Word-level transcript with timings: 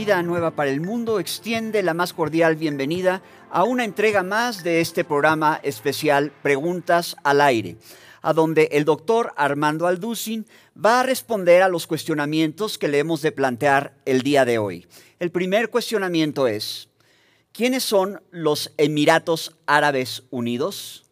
Vida 0.00 0.22
Nueva 0.22 0.52
para 0.52 0.70
el 0.70 0.80
Mundo 0.80 1.20
extiende 1.20 1.82
la 1.82 1.92
más 1.92 2.14
cordial 2.14 2.56
bienvenida 2.56 3.20
a 3.50 3.64
una 3.64 3.84
entrega 3.84 4.22
más 4.22 4.64
de 4.64 4.80
este 4.80 5.04
programa 5.04 5.60
especial 5.62 6.32
Preguntas 6.42 7.18
al 7.22 7.42
Aire, 7.42 7.76
a 8.22 8.32
donde 8.32 8.70
el 8.72 8.86
doctor 8.86 9.34
Armando 9.36 9.86
Alducin 9.86 10.46
va 10.74 11.00
a 11.00 11.02
responder 11.02 11.60
a 11.60 11.68
los 11.68 11.86
cuestionamientos 11.86 12.78
que 12.78 12.88
le 12.88 12.98
hemos 12.98 13.20
de 13.20 13.30
plantear 13.30 13.92
el 14.06 14.22
día 14.22 14.46
de 14.46 14.56
hoy. 14.56 14.86
El 15.18 15.30
primer 15.30 15.68
cuestionamiento 15.68 16.46
es, 16.46 16.88
¿quiénes 17.52 17.82
son 17.82 18.22
los 18.30 18.72
Emiratos 18.78 19.54
Árabes 19.66 20.22
Unidos? 20.30 21.04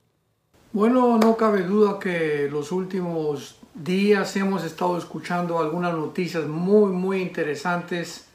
Bueno, 0.73 1.19
no 1.19 1.37
cabe 1.37 1.61
duda 1.61 1.99
que 1.99 2.49
los 2.51 2.73
últimos 2.73 3.57
días 3.75 4.35
hemos 4.37 4.65
estado 4.65 4.97
escuchando 4.97 5.59
algunas 5.59 5.93
noticias 5.93 6.47
muy, 6.47 6.91
muy 6.91 7.21
interesantes 7.21 8.28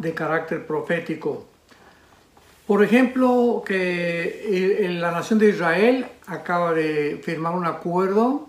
de 0.00 0.14
carácter 0.14 0.66
profético. 0.66 1.46
Por 2.66 2.82
ejemplo, 2.82 3.62
que 3.66 4.88
la 4.98 5.10
nación 5.10 5.38
de 5.38 5.50
Israel 5.50 6.06
acaba 6.26 6.72
de 6.72 7.20
firmar 7.22 7.54
un 7.54 7.66
acuerdo 7.66 8.48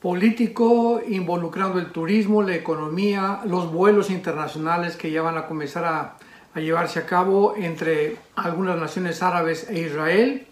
político 0.00 1.00
involucrando 1.06 1.78
el 1.78 1.90
turismo, 1.90 2.42
la 2.42 2.54
economía, 2.54 3.40
los 3.44 3.72
vuelos 3.72 4.10
internacionales 4.10 4.96
que 4.96 5.10
ya 5.10 5.22
van 5.22 5.38
a 5.38 5.46
comenzar 5.46 5.84
a, 5.84 6.16
a 6.54 6.60
llevarse 6.60 7.00
a 7.00 7.06
cabo 7.06 7.54
entre 7.56 8.16
algunas 8.36 8.78
naciones 8.78 9.22
árabes 9.22 9.68
e 9.68 9.80
Israel. 9.80 10.46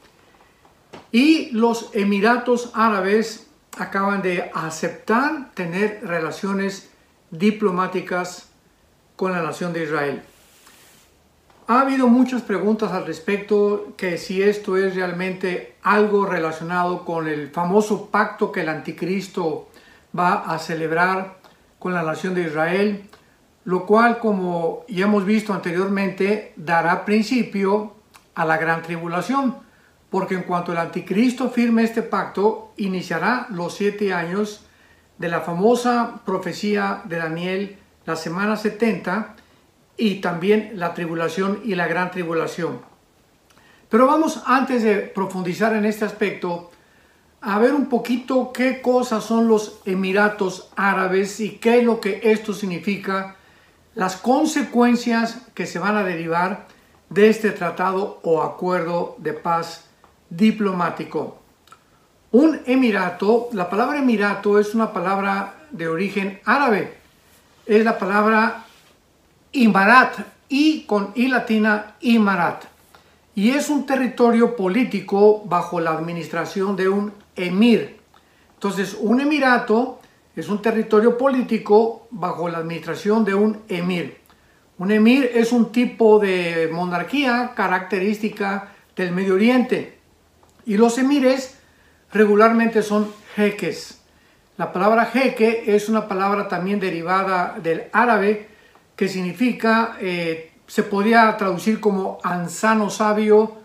Y 1.12 1.50
los 1.52 1.90
Emiratos 1.94 2.72
Árabes 2.74 3.48
acaban 3.78 4.20
de 4.22 4.50
aceptar 4.52 5.52
tener 5.54 6.00
relaciones 6.02 6.90
diplomáticas 7.30 8.47
con 9.18 9.32
la 9.32 9.42
nación 9.42 9.72
de 9.72 9.82
Israel. 9.82 10.22
Ha 11.66 11.80
habido 11.80 12.06
muchas 12.06 12.42
preguntas 12.42 12.92
al 12.92 13.04
respecto 13.04 13.92
que 13.96 14.16
si 14.16 14.40
esto 14.40 14.76
es 14.76 14.94
realmente 14.94 15.74
algo 15.82 16.24
relacionado 16.24 17.04
con 17.04 17.26
el 17.26 17.50
famoso 17.50 18.06
pacto 18.06 18.52
que 18.52 18.60
el 18.60 18.68
anticristo 18.68 19.68
va 20.16 20.44
a 20.54 20.58
celebrar 20.60 21.38
con 21.80 21.94
la 21.94 22.04
nación 22.04 22.36
de 22.36 22.44
Israel, 22.44 23.02
lo 23.64 23.86
cual 23.86 24.20
como 24.20 24.84
ya 24.88 25.06
hemos 25.06 25.24
visto 25.24 25.52
anteriormente 25.52 26.52
dará 26.54 27.04
principio 27.04 27.94
a 28.36 28.44
la 28.44 28.56
gran 28.56 28.82
tribulación 28.82 29.56
porque 30.10 30.36
en 30.36 30.42
cuanto 30.44 30.72
el 30.72 30.78
anticristo 30.78 31.50
firme 31.50 31.82
este 31.82 32.02
pacto, 32.02 32.72
iniciará 32.76 33.46
los 33.50 33.74
siete 33.74 34.14
años 34.14 34.64
de 35.18 35.28
la 35.28 35.40
famosa 35.40 36.20
profecía 36.24 37.02
de 37.04 37.16
Daniel, 37.16 37.78
la 38.08 38.16
semana 38.16 38.56
70, 38.56 39.36
y 39.98 40.22
también 40.22 40.72
la 40.76 40.94
tribulación 40.94 41.60
y 41.62 41.74
la 41.74 41.86
gran 41.86 42.10
tribulación. 42.10 42.80
Pero 43.90 44.06
vamos, 44.06 44.42
antes 44.46 44.82
de 44.82 44.96
profundizar 44.96 45.74
en 45.74 45.84
este 45.84 46.06
aspecto, 46.06 46.70
a 47.42 47.58
ver 47.58 47.74
un 47.74 47.90
poquito 47.90 48.50
qué 48.50 48.80
cosas 48.80 49.24
son 49.24 49.46
los 49.46 49.80
Emiratos 49.84 50.70
Árabes 50.74 51.38
y 51.40 51.58
qué 51.58 51.80
es 51.80 51.84
lo 51.84 52.00
que 52.00 52.20
esto 52.22 52.54
significa, 52.54 53.36
las 53.94 54.16
consecuencias 54.16 55.42
que 55.52 55.66
se 55.66 55.78
van 55.78 55.98
a 55.98 56.02
derivar 56.02 56.66
de 57.10 57.28
este 57.28 57.50
tratado 57.50 58.20
o 58.22 58.42
acuerdo 58.42 59.16
de 59.18 59.34
paz 59.34 59.84
diplomático. 60.30 61.42
Un 62.30 62.60
emirato, 62.64 63.50
la 63.52 63.68
palabra 63.68 63.98
emirato 63.98 64.58
es 64.58 64.74
una 64.74 64.94
palabra 64.94 65.66
de 65.72 65.88
origen 65.88 66.40
árabe. 66.46 66.97
Es 67.68 67.84
la 67.84 67.98
palabra 67.98 68.64
imarat, 69.52 70.20
y 70.48 70.84
con 70.84 71.12
i 71.14 71.28
latina 71.28 71.96
imarat. 72.00 72.64
Y 73.34 73.50
es 73.50 73.68
un 73.68 73.84
territorio 73.84 74.56
político 74.56 75.42
bajo 75.44 75.78
la 75.78 75.90
administración 75.90 76.76
de 76.76 76.88
un 76.88 77.12
emir. 77.36 78.00
Entonces, 78.54 78.96
un 78.98 79.20
emirato 79.20 80.00
es 80.34 80.48
un 80.48 80.62
territorio 80.62 81.18
político 81.18 82.08
bajo 82.10 82.48
la 82.48 82.56
administración 82.56 83.22
de 83.22 83.34
un 83.34 83.58
emir. 83.68 84.16
Un 84.78 84.90
emir 84.90 85.30
es 85.34 85.52
un 85.52 85.70
tipo 85.70 86.18
de 86.18 86.70
monarquía 86.72 87.52
característica 87.54 88.72
del 88.96 89.12
Medio 89.12 89.34
Oriente. 89.34 89.98
Y 90.64 90.78
los 90.78 90.96
emires 90.96 91.58
regularmente 92.12 92.82
son 92.82 93.12
jeques. 93.36 93.97
La 94.58 94.72
palabra 94.72 95.06
jeque 95.06 95.62
es 95.68 95.88
una 95.88 96.08
palabra 96.08 96.48
también 96.48 96.80
derivada 96.80 97.56
del 97.62 97.84
árabe 97.92 98.48
que 98.96 99.06
significa, 99.06 99.96
eh, 100.00 100.50
se 100.66 100.82
podría 100.82 101.36
traducir 101.36 101.78
como 101.78 102.18
ansano 102.24 102.90
sabio 102.90 103.56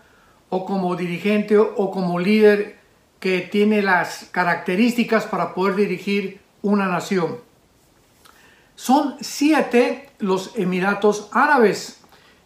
o 0.50 0.64
como 0.64 0.94
dirigente 0.94 1.58
o 1.58 1.90
como 1.90 2.20
líder 2.20 2.78
que 3.18 3.40
tiene 3.40 3.82
las 3.82 4.28
características 4.30 5.24
para 5.24 5.52
poder 5.52 5.74
dirigir 5.74 6.40
una 6.62 6.86
nación. 6.86 7.38
Son 8.76 9.16
siete 9.20 10.10
los 10.20 10.52
Emiratos 10.56 11.28
Árabes 11.32 12.02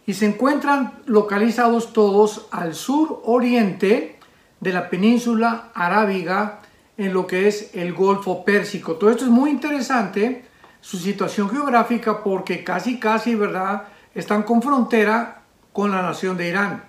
y 0.07 0.15
se 0.15 0.25
encuentran 0.25 1.03
localizados 1.05 1.93
todos 1.93 2.47
al 2.51 2.75
sur 2.75 3.21
oriente 3.27 4.19
de 4.61 4.73
la 4.73 4.89
península 4.89 5.69
arábiga 5.75 6.61
en 6.99 7.15
lo 7.15 7.27
que 7.27 7.49
es 7.49 7.71
el 7.75 7.95
Golfo 7.95 8.45
Pérsico. 8.45 8.97
Todo 8.97 9.11
esto 9.11 9.25
es 9.25 9.31
muy 9.31 9.51
interesante, 9.51 10.45
su 10.81 10.99
situación 10.99 11.49
geográfica, 11.49 12.23
porque 12.23 12.63
casi, 12.65 12.99
casi, 12.99 13.35
¿verdad?, 13.35 13.85
están 14.15 14.43
con 14.43 14.61
frontera 14.61 15.43
con 15.73 15.93
la 15.93 16.03
nación 16.03 16.37
de 16.37 16.49
Irán. 16.49 16.85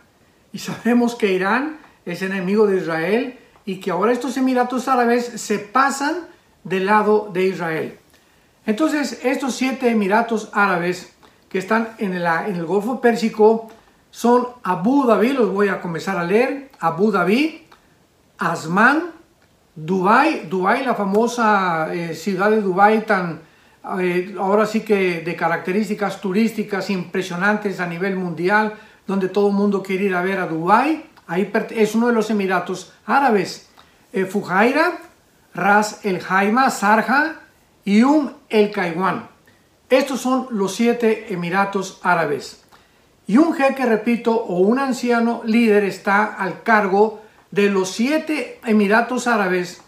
Y 0.52 0.58
sabemos 0.58 1.16
que 1.16 1.32
Irán 1.32 1.78
es 2.06 2.24
enemigo 2.24 2.66
de 2.66 2.78
Israel 2.78 3.40
y 3.66 3.80
que 3.80 3.92
ahora 3.92 4.12
estos 4.12 4.36
Emiratos 4.36 4.88
Árabes 4.88 5.26
se 5.26 5.60
pasan 5.60 6.28
del 6.64 6.88
lado 6.88 7.30
de 7.32 7.46
Israel. 7.46 8.00
Entonces, 8.66 9.20
estos 9.24 9.56
siete 9.56 9.90
Emiratos 9.90 10.50
Árabes 10.54 11.14
que 11.50 11.60
están 11.60 11.90
en, 12.00 12.14
en 12.14 12.56
el 12.56 12.66
Golfo 12.66 13.00
Pérsico 13.00 13.70
son 14.10 14.48
Abu 14.64 15.06
Dhabi, 15.06 15.34
los 15.34 15.52
voy 15.52 15.68
a 15.68 15.82
comenzar 15.82 16.18
a 16.18 16.24
leer, 16.24 16.72
Abu 16.80 17.12
Dhabi, 17.12 17.68
Asman, 18.40 19.19
Dubai, 19.76 20.48
Dubai, 20.50 20.86
la 20.86 20.96
famosa 20.96 21.94
eh, 21.94 22.14
ciudad 22.14 22.50
de 22.52 22.62
Dubai 22.62 23.06
tan 23.06 23.42
eh, 24.00 24.36
ahora 24.38 24.66
sí 24.66 24.82
que 24.82 25.22
de 25.22 25.36
características 25.36 26.20
turísticas 26.20 26.90
impresionantes 26.90 27.80
a 27.80 27.88
nivel 27.88 28.16
mundial, 28.18 28.74
donde 29.08 29.30
todo 29.30 29.50
el 29.50 29.56
mundo 29.56 29.82
quiere 29.82 30.06
ir 30.06 30.16
a 30.16 30.22
ver 30.22 30.40
a 30.40 30.48
Dubai, 30.48 31.06
ahí 31.28 31.52
es 31.72 31.96
uno 31.96 32.08
de 32.08 32.14
los 32.14 32.30
Emiratos 32.30 32.94
Árabes, 33.06 33.70
eh, 34.12 34.26
Fujairah, 34.26 35.00
Ras 35.54 36.06
el 36.06 36.20
Jaima, 36.20 36.70
Sarja 36.70 37.40
y 37.84 38.04
Um 38.04 38.32
el 38.50 38.72
Kaiwan. 38.72 39.28
Estos 39.90 40.22
son 40.22 40.48
los 40.52 40.76
siete 40.76 41.34
Emiratos 41.34 42.00
Árabes. 42.04 42.64
Y 43.26 43.38
un 43.38 43.54
jeque, 43.54 43.86
repito, 43.86 44.36
o 44.36 44.60
un 44.60 44.80
anciano 44.80 45.42
líder 45.46 45.84
está 45.84 46.26
al 46.26 46.64
cargo 46.64 47.22
de 47.52 47.70
los 47.70 47.92
siete 47.92 48.60
Emiratos 48.66 49.28
Árabes 49.28 49.82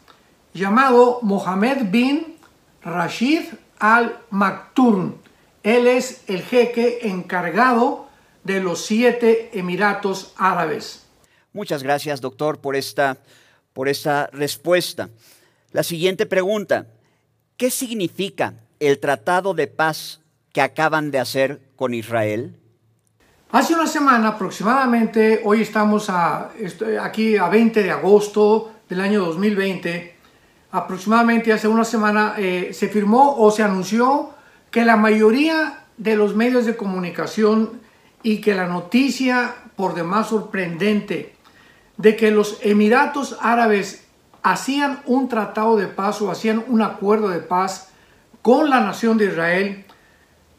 llamado 0.54 1.20
Mohammed 1.22 1.90
bin 1.92 2.36
Rashid 2.84 3.44
al 3.80 4.20
Maktoum. 4.30 5.16
Él 5.64 5.88
es 5.88 6.24
el 6.28 6.42
jeque 6.42 7.00
encargado 7.04 8.08
de 8.44 8.60
los 8.60 8.86
siete 8.86 9.52
Emiratos 9.54 10.34
Árabes. 10.38 11.06
Muchas 11.54 11.84
gracias, 11.84 12.22
doctor, 12.22 12.60
por 12.60 12.76
esta, 12.76 13.18
por 13.74 13.88
esta 13.90 14.28
respuesta. 14.28 15.10
La 15.72 15.84
siguiente 15.84 16.26
pregunta, 16.26 16.88
¿qué 17.58 17.70
significa 17.70 18.56
el 18.80 19.00
tratado 19.00 19.54
de 19.54 19.68
paz 19.68 20.22
que 20.54 20.62
acaban 20.62 21.12
de 21.12 21.20
hacer 21.20 21.62
con 21.76 21.94
Israel? 21.94 22.56
Hace 23.54 23.74
una 23.74 23.86
semana 23.86 24.30
aproximadamente, 24.30 25.42
hoy 25.44 25.64
estamos 25.64 26.10
aquí 26.10 27.36
a 27.36 27.50
20 27.50 27.84
de 27.84 27.92
agosto 27.92 28.72
del 28.88 29.02
año 29.02 29.26
2020, 29.26 30.16
aproximadamente 30.72 31.52
hace 31.52 31.68
una 31.68 31.84
semana 31.84 32.36
eh, 32.38 32.70
se 32.74 32.88
firmó 32.88 33.36
o 33.38 33.52
se 33.52 33.62
anunció 33.62 34.30
que 34.72 34.86
la 34.86 34.96
mayoría 34.96 35.84
de 35.98 36.16
los 36.16 36.34
medios 36.34 36.66
de 36.66 36.78
comunicación 36.78 37.82
y 38.24 38.40
que 38.40 38.56
la 38.56 38.68
noticia 38.68 39.54
por 39.76 39.96
demás 39.96 40.30
sorprendente 40.30 41.36
de 41.98 42.16
que 42.16 42.32
los 42.32 42.58
Emiratos 42.62 43.38
Árabes 43.42 44.06
hacían 44.44 45.02
un 45.06 45.28
tratado 45.28 45.76
de 45.76 45.88
paz 45.88 46.22
o 46.22 46.32
hacían 46.32 46.64
un 46.70 46.82
acuerdo 46.82 47.28
de 47.28 47.40
paz 47.40 47.90
con 48.42 48.70
la 48.70 48.80
nación 48.80 49.18
de 49.18 49.26
Israel 49.26 49.86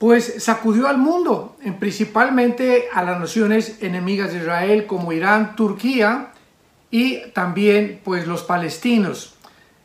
pues 0.03 0.43
sacudió 0.43 0.89
al 0.89 0.99
mundo, 0.99 1.55
principalmente 1.79 2.89
a 2.93 3.05
las 3.05 3.21
naciones 3.21 3.77
enemigas 3.83 4.33
de 4.33 4.39
Israel 4.39 4.85
como 4.85 5.13
Irán, 5.13 5.55
Turquía 5.55 6.33
y 6.91 7.21
también 7.31 8.01
pues 8.03 8.27
los 8.27 8.43
palestinos. 8.43 9.37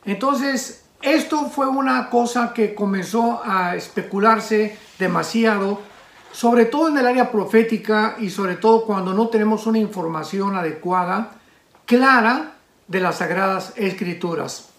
Entonces, 0.04 0.86
esto 1.02 1.48
fue 1.48 1.68
una 1.68 2.10
cosa 2.10 2.52
que 2.52 2.74
comenzó 2.74 3.40
a 3.44 3.76
especularse 3.76 4.76
demasiado 4.98 5.82
sobre 6.32 6.64
todo 6.64 6.88
en 6.88 6.98
el 6.98 7.06
área 7.06 7.30
profética 7.30 8.16
y 8.18 8.30
sobre 8.30 8.56
todo 8.56 8.86
cuando 8.86 9.14
no 9.14 9.28
tenemos 9.28 9.68
una 9.68 9.78
información 9.78 10.56
adecuada, 10.56 11.34
clara 11.86 12.54
de 12.88 12.98
las 12.98 13.18
sagradas 13.18 13.72
escrituras. 13.76 14.70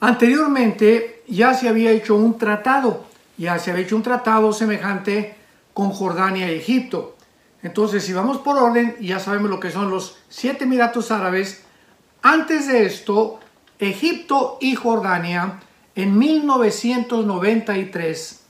Anteriormente 0.00 1.22
ya 1.28 1.54
se 1.54 1.70
había 1.70 1.92
hecho 1.92 2.14
un 2.14 2.36
tratado, 2.36 3.15
ya 3.36 3.58
se 3.58 3.70
había 3.70 3.84
hecho 3.84 3.96
un 3.96 4.02
tratado 4.02 4.52
semejante 4.52 5.36
con 5.74 5.90
Jordania 5.90 6.50
y 6.50 6.56
Egipto. 6.56 7.16
Entonces, 7.62 8.04
si 8.04 8.12
vamos 8.12 8.38
por 8.38 8.58
orden, 8.58 8.96
ya 9.00 9.18
sabemos 9.18 9.50
lo 9.50 9.58
que 9.60 9.70
son 9.70 9.90
los 9.90 10.18
siete 10.28 10.64
Emiratos 10.64 11.10
Árabes. 11.10 11.64
Antes 12.22 12.68
de 12.68 12.86
esto, 12.86 13.40
Egipto 13.78 14.56
y 14.60 14.74
Jordania, 14.74 15.60
en 15.94 16.18
1993, 16.18 18.40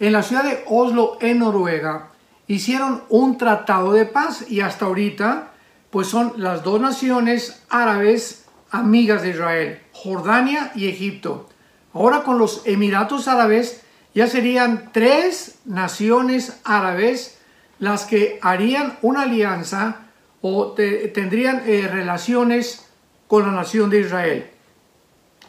en 0.00 0.12
la 0.12 0.22
ciudad 0.22 0.44
de 0.44 0.62
Oslo, 0.66 1.18
en 1.20 1.40
Noruega, 1.40 2.10
hicieron 2.46 3.02
un 3.08 3.36
tratado 3.38 3.92
de 3.92 4.06
paz 4.06 4.48
y 4.50 4.60
hasta 4.60 4.86
ahorita, 4.86 5.50
pues 5.90 6.06
son 6.08 6.34
las 6.36 6.62
dos 6.62 6.80
naciones 6.80 7.62
árabes 7.68 8.46
amigas 8.70 9.22
de 9.22 9.30
Israel, 9.30 9.80
Jordania 9.92 10.72
y 10.74 10.88
Egipto. 10.88 11.48
Ahora 11.92 12.22
con 12.22 12.38
los 12.38 12.66
Emiratos 12.66 13.28
Árabes 13.28 13.82
ya 14.14 14.26
serían 14.26 14.90
tres 14.92 15.58
naciones 15.64 16.60
árabes 16.64 17.38
las 17.78 18.04
que 18.04 18.38
harían 18.42 18.98
una 19.02 19.22
alianza 19.22 20.08
o 20.40 20.72
tendrían 20.72 21.62
eh, 21.66 21.88
relaciones 21.88 22.86
con 23.26 23.44
la 23.44 23.52
nación 23.52 23.90
de 23.90 24.00
Israel. 24.00 24.50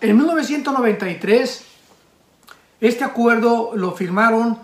En 0.02 0.18
1993, 0.18 1.66
este 2.82 3.04
acuerdo 3.04 3.72
lo 3.76 3.92
firmaron 3.92 4.60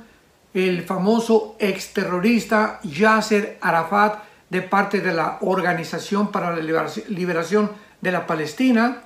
el 0.54 0.84
famoso 0.84 1.56
exterrorista 1.60 2.80
Yasser 2.84 3.58
Arafat 3.62 4.24
de 4.50 4.62
parte 4.62 5.02
de 5.02 5.14
la 5.14 5.40
Organización 5.42 6.32
para 6.32 6.56
la 6.56 6.62
Liberación 7.10 7.72
de 8.00 8.12
la 8.12 8.26
Palestina 8.26 9.02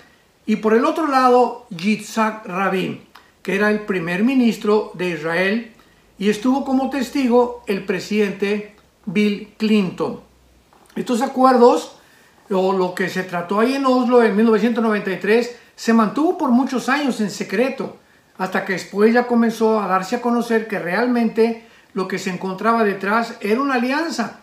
y 0.46 0.58
por 0.58 0.74
el 0.74 0.86
otro 0.86 1.08
lado 1.08 1.66
Yitzhak 1.70 2.46
Rabin, 2.46 3.02
que 3.42 3.56
era 3.56 3.70
el 3.72 3.82
primer 3.82 4.24
ministro 4.24 4.92
de 4.94 5.10
Israel 5.10 5.72
y 6.18 6.30
estuvo 6.30 6.66
como 6.66 6.90
testigo 6.90 7.64
el 7.66 7.86
presidente 7.86 8.76
Bill 9.06 9.54
Clinton. 9.58 10.20
Estos 10.96 11.22
acuerdos, 11.22 11.96
o 12.50 12.74
lo 12.74 12.94
que 12.94 13.10
se 13.10 13.24
trató 13.24 13.60
ahí 13.60 13.76
en 13.76 13.86
Oslo 13.86 14.22
en 14.22 14.36
1993, 14.36 15.56
se 15.76 15.94
mantuvo 15.94 16.38
por 16.38 16.50
muchos 16.50 16.90
años 16.90 17.22
en 17.22 17.32
secreto, 17.32 17.98
hasta 18.38 18.66
que 18.66 18.74
después 18.74 19.14
ya 19.14 19.28
comenzó 19.28 19.80
a 19.80 19.88
darse 19.88 20.18
a 20.18 20.22
conocer 20.22 20.68
que 20.68 20.80
realmente 20.80 21.66
lo 21.94 22.08
que 22.08 22.20
se 22.20 22.30
encontraba 22.30 22.84
detrás 22.84 23.36
era 23.42 23.62
una 23.62 23.76
alianza. 23.76 24.42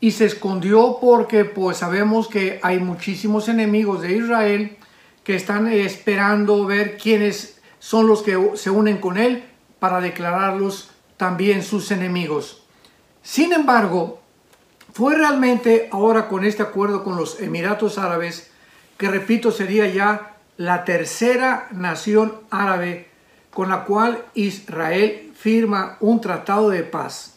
Y 0.00 0.12
se 0.12 0.26
escondió 0.26 0.98
porque 1.00 1.44
pues 1.44 1.78
sabemos 1.78 2.28
que 2.28 2.60
hay 2.62 2.78
muchísimos 2.78 3.48
enemigos 3.48 4.02
de 4.02 4.16
Israel 4.16 4.76
que 5.24 5.34
están 5.34 5.68
esperando 5.68 6.66
ver 6.66 6.96
quiénes 6.96 7.57
son 7.78 8.06
los 8.06 8.22
que 8.22 8.52
se 8.54 8.70
unen 8.70 8.98
con 8.98 9.18
él 9.18 9.44
para 9.78 10.00
declararlos 10.00 10.90
también 11.16 11.62
sus 11.62 11.90
enemigos. 11.90 12.62
Sin 13.22 13.52
embargo, 13.52 14.20
fue 14.92 15.14
realmente 15.14 15.88
ahora 15.92 16.28
con 16.28 16.44
este 16.44 16.62
acuerdo 16.62 17.04
con 17.04 17.16
los 17.16 17.40
Emiratos 17.40 17.98
Árabes, 17.98 18.50
que 18.96 19.08
repito 19.08 19.50
sería 19.50 19.86
ya 19.86 20.36
la 20.56 20.84
tercera 20.84 21.68
nación 21.70 22.40
árabe 22.50 23.08
con 23.50 23.68
la 23.68 23.84
cual 23.84 24.24
Israel 24.34 25.32
firma 25.36 25.96
un 26.00 26.20
tratado 26.20 26.70
de 26.70 26.82
paz. 26.82 27.34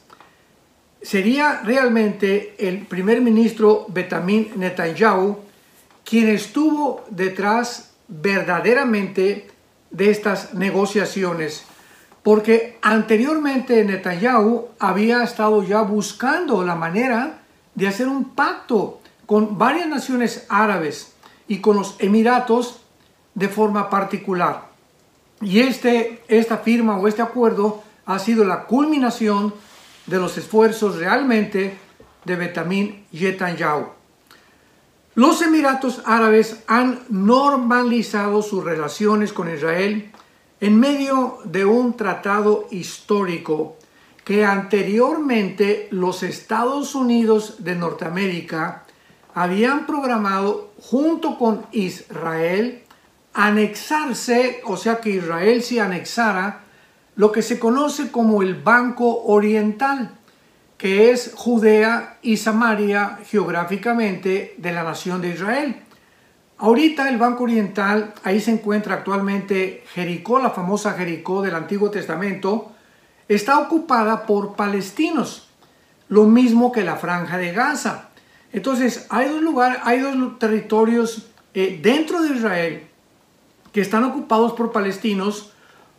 Sería 1.01 1.61
realmente 1.63 2.55
el 2.59 2.85
primer 2.85 3.21
ministro 3.21 3.85
Benjamin 3.89 4.51
Netanyahu 4.55 5.39
quien 6.03 6.29
estuvo 6.29 7.05
detrás 7.09 7.91
verdaderamente 8.07 9.47
de 9.91 10.09
estas 10.09 10.53
negociaciones 10.53 11.65
porque 12.23 12.77
anteriormente 12.81 13.83
Netanyahu 13.83 14.69
había 14.79 15.23
estado 15.23 15.63
ya 15.63 15.81
buscando 15.81 16.63
la 16.63 16.75
manera 16.75 17.39
de 17.73 17.87
hacer 17.87 18.07
un 18.07 18.35
pacto 18.35 18.99
con 19.25 19.57
varias 19.57 19.87
naciones 19.87 20.45
árabes 20.49 21.13
y 21.47 21.59
con 21.59 21.77
los 21.77 21.95
Emiratos 21.99 22.81
de 23.33 23.47
forma 23.47 23.89
particular. 23.89 24.69
Y 25.41 25.59
este, 25.61 26.21
esta 26.27 26.57
firma 26.57 26.97
o 26.97 27.07
este 27.07 27.21
acuerdo 27.21 27.81
ha 28.05 28.19
sido 28.19 28.45
la 28.45 28.65
culminación 28.65 29.53
de 30.05 30.17
los 30.17 30.37
esfuerzos 30.37 30.97
realmente 30.97 31.77
de 32.25 32.35
Benjamin 32.35 33.05
Netanyahu. 33.11 34.00
Los 35.13 35.41
Emiratos 35.41 36.01
Árabes 36.05 36.63
han 36.67 37.01
normalizado 37.09 38.41
sus 38.41 38.63
relaciones 38.63 39.33
con 39.33 39.53
Israel 39.53 40.09
en 40.61 40.79
medio 40.79 41.39
de 41.43 41.65
un 41.65 41.97
tratado 41.97 42.67
histórico 42.71 43.75
que 44.23 44.45
anteriormente 44.45 45.89
los 45.91 46.23
Estados 46.23 46.95
Unidos 46.95 47.55
de 47.59 47.75
Norteamérica 47.75 48.85
habían 49.33 49.85
programado 49.85 50.71
junto 50.79 51.37
con 51.37 51.65
Israel 51.73 52.83
anexarse, 53.33 54.61
o 54.63 54.77
sea 54.77 55.01
que 55.01 55.09
Israel 55.09 55.61
se 55.61 55.81
anexara 55.81 56.63
lo 57.17 57.33
que 57.33 57.41
se 57.41 57.59
conoce 57.59 58.11
como 58.11 58.41
el 58.41 58.55
Banco 58.55 59.23
Oriental, 59.25 60.19
que 60.81 61.11
es 61.11 61.31
Judea 61.35 62.17
y 62.23 62.37
Samaria 62.37 63.19
geográficamente 63.29 64.55
de 64.57 64.71
la 64.71 64.81
nación 64.81 65.21
de 65.21 65.29
Israel. 65.29 65.75
Ahorita 66.57 67.07
el 67.07 67.19
Banco 67.19 67.43
Oriental, 67.43 68.15
ahí 68.23 68.41
se 68.41 68.49
encuentra 68.49 68.95
actualmente 68.95 69.83
Jericó, 69.93 70.39
la 70.39 70.49
famosa 70.49 70.93
Jericó 70.93 71.43
del 71.43 71.53
Antiguo 71.53 71.91
Testamento, 71.91 72.71
está 73.27 73.59
ocupada 73.59 74.25
por 74.25 74.55
palestinos, 74.55 75.49
lo 76.09 76.23
mismo 76.23 76.71
que 76.71 76.83
la 76.83 76.95
Franja 76.95 77.37
de 77.37 77.53
Gaza. 77.53 78.09
Entonces, 78.51 79.05
hay 79.09 79.29
dos 79.29 79.43
lugares, 79.43 79.77
hay 79.83 79.99
dos 79.99 80.39
territorios 80.39 81.27
eh, 81.53 81.79
dentro 81.79 82.23
de 82.23 82.35
Israel 82.35 82.87
que 83.71 83.81
están 83.81 84.03
ocupados 84.03 84.53
por 84.53 84.71
palestinos 84.71 85.53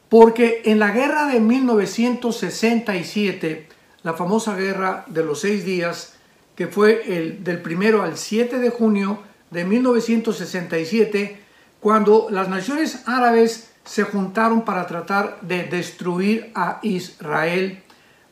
porque 0.09 0.63
en 0.65 0.81
la 0.81 0.91
guerra 0.91 1.27
de 1.27 1.39
1967, 1.39 3.69
la 4.03 4.15
famosa 4.15 4.57
guerra 4.57 5.05
de 5.07 5.25
los 5.25 5.41
seis 5.41 5.65
días, 5.65 6.15
que 6.57 6.67
fue 6.67 7.17
el, 7.17 7.45
del 7.45 7.61
primero 7.61 8.03
al 8.03 8.17
7 8.17 8.59
de 8.59 8.71
junio 8.71 9.21
de 9.51 9.65
1967, 9.65 11.41
cuando 11.81 12.29
las 12.31 12.49
naciones 12.49 13.03
árabes 13.07 13.71
se 13.85 14.05
juntaron 14.05 14.65
para 14.65 14.87
tratar 14.87 15.41
de 15.41 15.65
destruir 15.65 16.53
a 16.55 16.79
Israel 16.83 17.83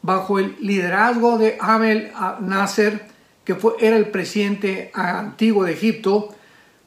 bajo 0.02 0.38
el 0.38 0.56
liderazgo 0.60 1.38
de 1.38 1.58
Amel 1.60 2.12
Nasser, 2.40 3.06
que 3.44 3.54
fue, 3.54 3.74
era 3.80 3.96
el 3.96 4.10
presidente 4.10 4.90
antiguo 4.94 5.64
de 5.64 5.72
Egipto, 5.72 6.34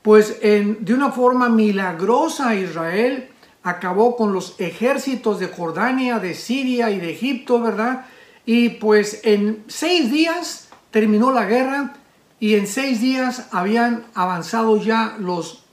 pues 0.02 0.40
de 0.42 0.94
una 0.94 1.12
forma 1.12 1.50
milagrosa 1.50 2.56
Israel 2.56 3.30
acabó 3.63 4.18
con 4.18 4.34
los 4.34 4.60
ejércitos 4.60 5.40
de 5.40 5.48
Jordania, 5.48 6.20
de 6.20 6.34
Siria 6.34 6.92
y 6.92 7.00
de 7.00 7.12
Egipto, 7.12 7.62
¿verdad? 7.62 8.06
Y 8.45 8.69
pues 8.69 9.21
en 9.23 9.63
seis 9.67 10.12
días 10.12 10.69
terminó 10.91 11.31
la 11.31 11.45
guerra 11.45 11.93
y 12.39 12.55
en 12.55 12.67
seis 12.67 13.00
días 13.00 13.47
habían 13.51 14.05
avanzado 14.13 14.77
ya 14.77 15.15
los, 15.19 15.63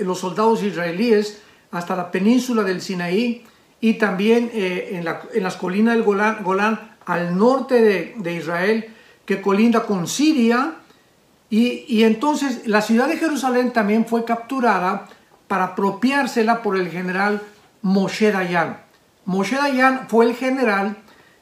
los 0.00 0.20
soldados 0.20 0.62
israelíes 0.62 1.42
hasta 1.70 1.96
la 1.96 2.10
península 2.10 2.62
del 2.62 2.80
Sinaí 2.80 3.44
y 3.80 3.94
también 3.94 4.50
eh, 4.52 4.90
en, 4.92 5.42
las 5.42 5.56
colinas 5.56 5.94
del 5.94 6.04
Golán, 6.04 6.96
al 7.06 7.36
norte 7.36 8.14
de, 8.16 8.34
Israel, 8.34 8.94
que 9.24 9.40
colinda 9.40 9.84
con 9.84 10.06
Siria. 10.06 10.74
Y, 11.48 11.84
y, 11.88 12.04
entonces 12.04 12.66
la 12.66 12.82
ciudad 12.82 13.08
de 13.08 13.16
Jerusalén 13.16 13.72
también 13.72 14.06
fue 14.06 14.24
capturada 14.24 15.08
para 15.48 15.64
apropiársela 15.64 16.62
por 16.62 16.76
el 16.76 16.90
general 16.90 17.42
Moshe 17.82 18.30
Dayan. 18.30 18.80
Moshe 19.24 19.56
Dayan 19.56 20.08
fue 20.08 20.26
el 20.26 20.36
general 20.36 20.96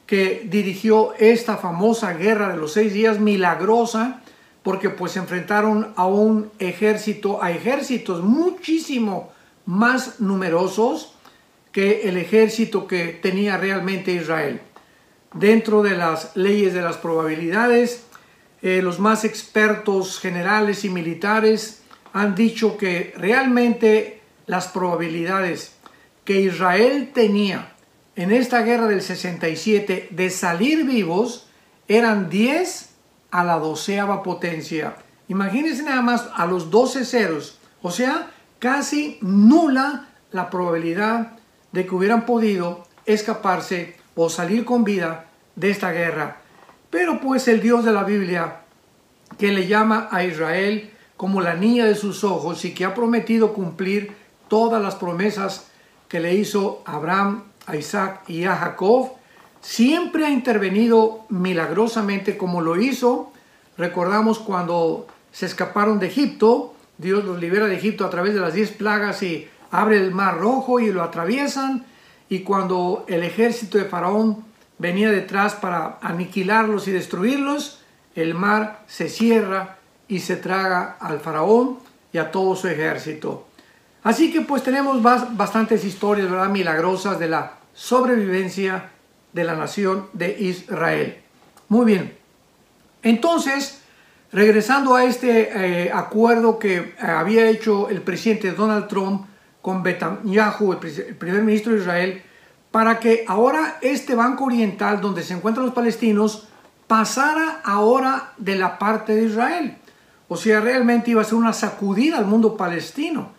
que 0.09 0.41
dirigió 0.43 1.13
esta 1.19 1.57
famosa 1.57 2.13
guerra 2.13 2.49
de 2.49 2.57
los 2.57 2.73
seis 2.73 2.93
días 2.93 3.19
milagrosa 3.19 4.23
porque 4.63 4.89
pues 4.89 5.15
enfrentaron 5.17 5.93
a 5.95 6.07
un 6.07 6.49
ejército, 6.57 7.43
a 7.43 7.51
ejércitos 7.51 8.23
muchísimo 8.23 9.31
más 9.67 10.19
numerosos 10.19 11.13
que 11.71 12.09
el 12.09 12.17
ejército 12.17 12.87
que 12.87 13.19
tenía 13.21 13.57
realmente 13.57 14.11
Israel. 14.11 14.61
Dentro 15.35 15.83
de 15.83 15.95
las 15.95 16.35
leyes 16.35 16.73
de 16.73 16.81
las 16.81 16.97
probabilidades, 16.97 18.07
eh, 18.63 18.81
los 18.81 18.99
más 18.99 19.25
expertos 19.25 20.19
generales 20.19 20.85
y 20.85 20.89
militares 20.89 21.83
han 22.13 22.33
dicho 22.33 22.77
que 22.77 23.13
realmente 23.15 24.21
las 24.47 24.69
probabilidades 24.69 25.75
que 26.25 26.41
Israel 26.41 27.11
tenía 27.13 27.75
en 28.15 28.31
esta 28.31 28.61
guerra 28.61 28.87
del 28.87 29.01
67 29.01 30.09
de 30.11 30.29
salir 30.29 30.85
vivos 30.85 31.47
eran 31.87 32.29
10 32.29 32.89
a 33.31 33.43
la 33.43 33.59
doceava 33.59 34.23
potencia. 34.23 34.95
Imagínense 35.27 35.83
nada 35.83 36.01
más 36.01 36.27
a 36.35 36.45
los 36.45 36.69
12 36.69 37.05
ceros, 37.05 37.59
o 37.81 37.91
sea, 37.91 38.31
casi 38.59 39.17
nula 39.21 40.09
la 40.31 40.49
probabilidad 40.49 41.33
de 41.71 41.85
que 41.85 41.95
hubieran 41.95 42.25
podido 42.25 42.87
escaparse 43.05 43.95
o 44.15 44.29
salir 44.29 44.65
con 44.65 44.83
vida 44.83 45.27
de 45.55 45.69
esta 45.69 45.91
guerra. 45.91 46.41
Pero 46.89 47.19
pues 47.21 47.47
el 47.47 47.61
Dios 47.61 47.85
de 47.85 47.93
la 47.93 48.03
Biblia, 48.03 48.61
que 49.37 49.51
le 49.51 49.67
llama 49.67 50.07
a 50.11 50.23
Israel 50.23 50.91
como 51.15 51.41
la 51.41 51.53
niña 51.53 51.85
de 51.85 51.95
sus 51.95 52.23
ojos 52.23 52.65
y 52.65 52.73
que 52.73 52.85
ha 52.85 52.95
prometido 52.95 53.53
cumplir 53.53 54.15
todas 54.47 54.81
las 54.81 54.95
promesas 54.95 55.67
que 56.07 56.19
le 56.19 56.33
hizo 56.33 56.81
Abraham, 56.85 57.43
a 57.69 57.75
Isaac 57.75 58.21
y 58.27 58.45
a 58.45 58.55
Jacob, 58.55 59.11
siempre 59.61 60.25
ha 60.25 60.29
intervenido 60.29 61.25
milagrosamente 61.29 62.37
como 62.37 62.61
lo 62.61 62.79
hizo. 62.79 63.31
Recordamos 63.77 64.39
cuando 64.39 65.07
se 65.31 65.45
escaparon 65.45 65.99
de 65.99 66.07
Egipto, 66.07 66.73
Dios 66.97 67.23
los 67.23 67.39
libera 67.39 67.67
de 67.67 67.75
Egipto 67.75 68.05
a 68.05 68.09
través 68.09 68.33
de 68.33 68.41
las 68.41 68.53
diez 68.53 68.71
plagas 68.71 69.23
y 69.23 69.47
abre 69.71 69.97
el 69.97 70.11
mar 70.11 70.37
rojo 70.37 70.79
y 70.79 70.91
lo 70.91 71.03
atraviesan. 71.03 71.85
Y 72.27 72.39
cuando 72.39 73.05
el 73.07 73.23
ejército 73.23 73.77
de 73.77 73.85
Faraón 73.85 74.43
venía 74.77 75.11
detrás 75.11 75.55
para 75.55 75.97
aniquilarlos 76.01 76.87
y 76.87 76.91
destruirlos, 76.91 77.79
el 78.15 78.33
mar 78.33 78.83
se 78.87 79.09
cierra 79.09 79.77
y 80.07 80.19
se 80.19 80.35
traga 80.35 80.97
al 80.99 81.19
faraón 81.19 81.79
y 82.11 82.17
a 82.17 82.31
todo 82.31 82.55
su 82.55 82.67
ejército. 82.67 83.45
Así 84.03 84.31
que 84.31 84.41
pues 84.41 84.63
tenemos 84.63 85.01
bastantes 85.01 85.85
historias 85.85 86.29
¿verdad? 86.29 86.49
milagrosas 86.49 87.19
de 87.19 87.29
la 87.29 87.58
sobrevivencia 87.79 88.91
de 89.31 89.45
la 89.45 89.55
nación 89.55 90.07
de 90.11 90.35
Israel. 90.37 91.21
Muy 91.69 91.85
bien. 91.85 92.17
Entonces, 93.03 93.79
regresando 94.33 94.95
a 94.95 95.05
este 95.05 95.85
eh, 95.85 95.91
acuerdo 95.93 96.59
que 96.59 96.75
eh, 96.75 96.93
había 96.99 97.47
hecho 97.47 97.87
el 97.87 98.01
presidente 98.01 98.51
Donald 98.51 98.89
Trump 98.89 99.27
con 99.61 99.81
Netanyahu, 99.81 100.73
el 100.73 101.15
primer 101.15 101.41
ministro 101.41 101.71
de 101.71 101.79
Israel, 101.79 102.21
para 102.69 102.99
que 102.99 103.23
ahora 103.25 103.77
este 103.81 104.13
Banco 104.13 104.45
Oriental, 104.45 104.99
donde 104.99 105.23
se 105.23 105.33
encuentran 105.33 105.65
los 105.65 105.73
palestinos, 105.73 106.49
pasara 106.85 107.61
ahora 107.63 108.33
de 108.37 108.57
la 108.57 108.77
parte 108.77 109.15
de 109.15 109.23
Israel. 109.23 109.77
O 110.27 110.35
sea, 110.35 110.59
realmente 110.59 111.11
iba 111.11 111.21
a 111.21 111.25
ser 111.25 111.35
una 111.35 111.53
sacudida 111.53 112.17
al 112.17 112.25
mundo 112.25 112.57
palestino. 112.57 113.31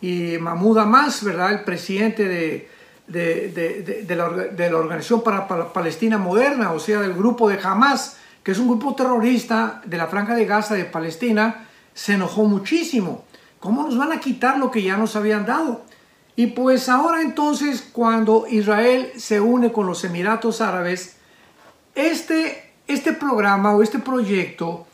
Y 0.00 0.38
Mahmoud 0.40 0.78
Hamas, 0.78 1.22
¿verdad? 1.22 1.52
El 1.52 1.64
presidente 1.64 2.26
de, 2.26 2.68
de, 3.12 4.04
de, 4.06 4.16
la, 4.16 4.76
Organización 4.76 5.22
para, 5.22 5.46
para, 5.46 5.72
Palestina 5.72 6.18
Moderna, 6.18 6.72
o 6.72 6.78
sea, 6.78 7.00
del 7.00 7.12
grupo 7.12 7.48
de 7.48 7.58
Hamas, 7.62 8.16
que 8.42 8.52
es 8.52 8.58
un 8.58 8.68
grupo 8.68 8.94
terrorista 8.94 9.82
de 9.84 9.98
la 9.98 10.06
Franja 10.06 10.34
de 10.34 10.46
Gaza 10.46 10.74
de 10.74 10.84
Palestina, 10.84 11.68
se 11.94 12.14
enojó 12.14 12.44
muchísimo. 12.44 13.24
¿Cómo 13.60 13.84
nos 13.84 13.96
van 13.96 14.12
a 14.12 14.20
quitar 14.20 14.58
lo 14.58 14.70
que 14.70 14.82
ya 14.82 14.96
nos 14.96 15.14
habían 15.14 15.46
dado? 15.46 15.82
Y 16.34 16.48
pues 16.48 16.88
ahora 16.88 17.20
entonces 17.20 17.86
cuando 17.92 18.46
Israel 18.48 19.12
se 19.16 19.40
une 19.40 19.70
con 19.70 19.86
los 19.86 20.02
Emiratos 20.04 20.60
Árabes, 20.60 21.16
este, 21.94 22.72
este 22.88 23.12
programa 23.12 23.74
o 23.74 23.82
este 23.82 23.98
proyecto 23.98 24.86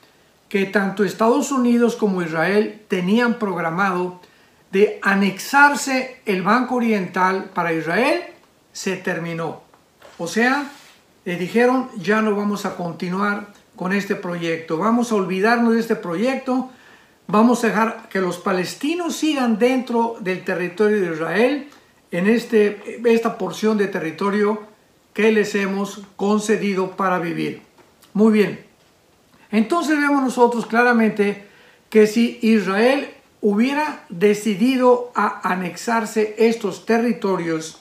que 0.49 0.65
tanto 0.67 1.05
Estados 1.05 1.53
Unidos 1.53 1.95
como 1.95 2.23
Israel 2.23 2.83
tenían 2.89 3.39
programado 3.39 4.21
de 4.71 4.99
anexarse 5.03 6.21
el 6.27 6.43
Banco 6.43 6.77
Oriental 6.77 7.51
para 7.55 7.73
Israel, 7.73 8.23
se 8.73 8.97
terminó. 8.97 9.63
O 10.19 10.27
sea, 10.27 10.71
le 11.25 11.37
dijeron, 11.37 11.91
ya 11.97 12.23
no 12.23 12.35
vamos 12.35 12.67
a 12.67 12.77
continuar 12.77 13.49
con 13.77 13.93
este 13.93 14.15
proyecto, 14.15 14.77
vamos 14.77 15.13
a 15.13 15.15
olvidarnos 15.15 15.75
de 15.75 15.81
este 15.81 15.97
proyecto 15.97 16.71
Vamos 17.31 17.63
a 17.63 17.67
dejar 17.67 18.09
que 18.09 18.23
los 18.23 18.39
palestinos 18.39 19.17
sigan 19.17 19.59
dentro 19.59 20.17
del 20.21 20.45
territorio 20.45 21.03
de 21.03 21.13
Israel, 21.13 21.69
en 22.11 22.27
este, 22.27 23.03
esta 23.05 23.37
porción 23.37 23.77
de 23.77 23.87
territorio 23.87 24.63
que 25.13 25.31
les 25.31 25.55
hemos 25.55 26.01
concedido 26.17 26.93
para 26.93 27.19
vivir. 27.19 27.61
Muy 28.15 28.33
bien. 28.33 28.65
Entonces 29.51 29.99
vemos 29.99 30.23
nosotros 30.23 30.65
claramente 30.65 31.45
que 31.91 32.07
si 32.07 32.39
Israel 32.41 33.11
hubiera 33.41 34.05
decidido 34.09 35.13
a 35.15 35.41
anexarse 35.49 36.35
estos 36.39 36.87
territorios 36.87 37.81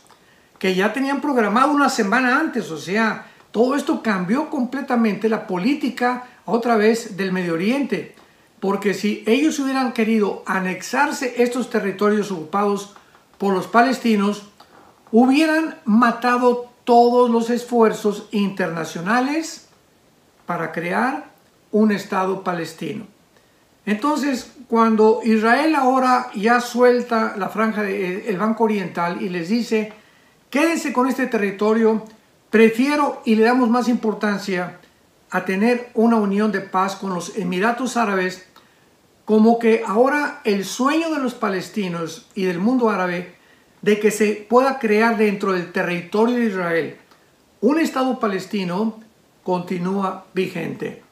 que 0.59 0.75
ya 0.75 0.93
tenían 0.93 1.21
programado 1.21 1.71
una 1.71 1.89
semana 1.89 2.39
antes, 2.39 2.71
o 2.71 2.77
sea, 2.77 3.27
todo 3.51 3.75
esto 3.75 4.01
cambió 4.03 4.49
completamente 4.49 5.29
la 5.29 5.47
política 5.47 6.27
otra 6.45 6.75
vez 6.75 7.17
del 7.17 7.31
Medio 7.31 7.53
Oriente. 7.53 8.15
Porque 8.59 8.93
si 8.93 9.23
ellos 9.27 9.59
hubieran 9.59 9.93
querido 9.93 10.43
anexarse 10.45 11.41
estos 11.41 11.69
territorios 11.69 12.31
ocupados 12.31 12.95
por 13.37 13.53
los 13.53 13.67
palestinos, 13.67 14.49
hubieran 15.11 15.77
matado 15.85 16.71
todos 16.83 17.29
los 17.29 17.49
esfuerzos 17.49 18.27
internacionales 18.31 19.67
para 20.45 20.71
crear 20.71 21.31
un 21.71 21.91
Estado 21.91 22.43
palestino. 22.43 23.05
Entonces, 23.85 24.51
cuando 24.67 25.21
Israel 25.23 25.75
ahora 25.75 26.29
ya 26.35 26.59
suelta 26.59 27.35
la 27.37 27.49
franja 27.49 27.83
del 27.83 28.37
Banco 28.37 28.65
Oriental 28.65 29.21
y 29.21 29.29
les 29.29 29.49
dice, 29.49 29.93
quédense 30.49 30.91
con 30.91 31.07
este 31.07 31.27
territorio, 31.27 32.03
prefiero 32.49 33.21
y 33.23 33.35
le 33.35 33.43
damos 33.43 33.69
más 33.69 33.87
importancia 33.87 34.79
a 35.29 35.45
tener 35.45 35.89
una 35.93 36.17
unión 36.17 36.51
de 36.51 36.61
paz 36.61 36.95
con 36.95 37.13
los 37.13 37.37
Emiratos 37.37 37.97
Árabes, 37.97 38.45
como 39.25 39.59
que 39.59 39.83
ahora 39.85 40.41
el 40.43 40.65
sueño 40.65 41.13
de 41.13 41.19
los 41.19 41.33
palestinos 41.33 42.27
y 42.35 42.43
del 42.43 42.59
mundo 42.59 42.89
árabe 42.89 43.35
de 43.81 43.99
que 43.99 44.11
se 44.11 44.33
pueda 44.49 44.79
crear 44.79 45.17
dentro 45.17 45.53
del 45.53 45.71
territorio 45.71 46.37
de 46.37 46.45
Israel 46.45 46.97
un 47.61 47.79
Estado 47.79 48.19
palestino 48.19 48.99
continúa 49.43 50.25
vigente. 50.33 51.06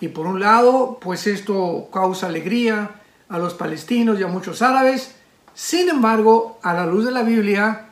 Y 0.00 0.08
por 0.08 0.26
un 0.26 0.40
lado, 0.40 0.98
pues 1.00 1.26
esto 1.26 1.88
causa 1.92 2.26
alegría 2.26 2.90
a 3.28 3.38
los 3.38 3.54
palestinos 3.54 4.18
y 4.18 4.22
a 4.22 4.28
muchos 4.28 4.62
árabes. 4.62 5.14
Sin 5.54 5.88
embargo, 5.88 6.58
a 6.62 6.72
la 6.72 6.86
luz 6.86 7.04
de 7.04 7.12
la 7.12 7.22
Biblia, 7.22 7.90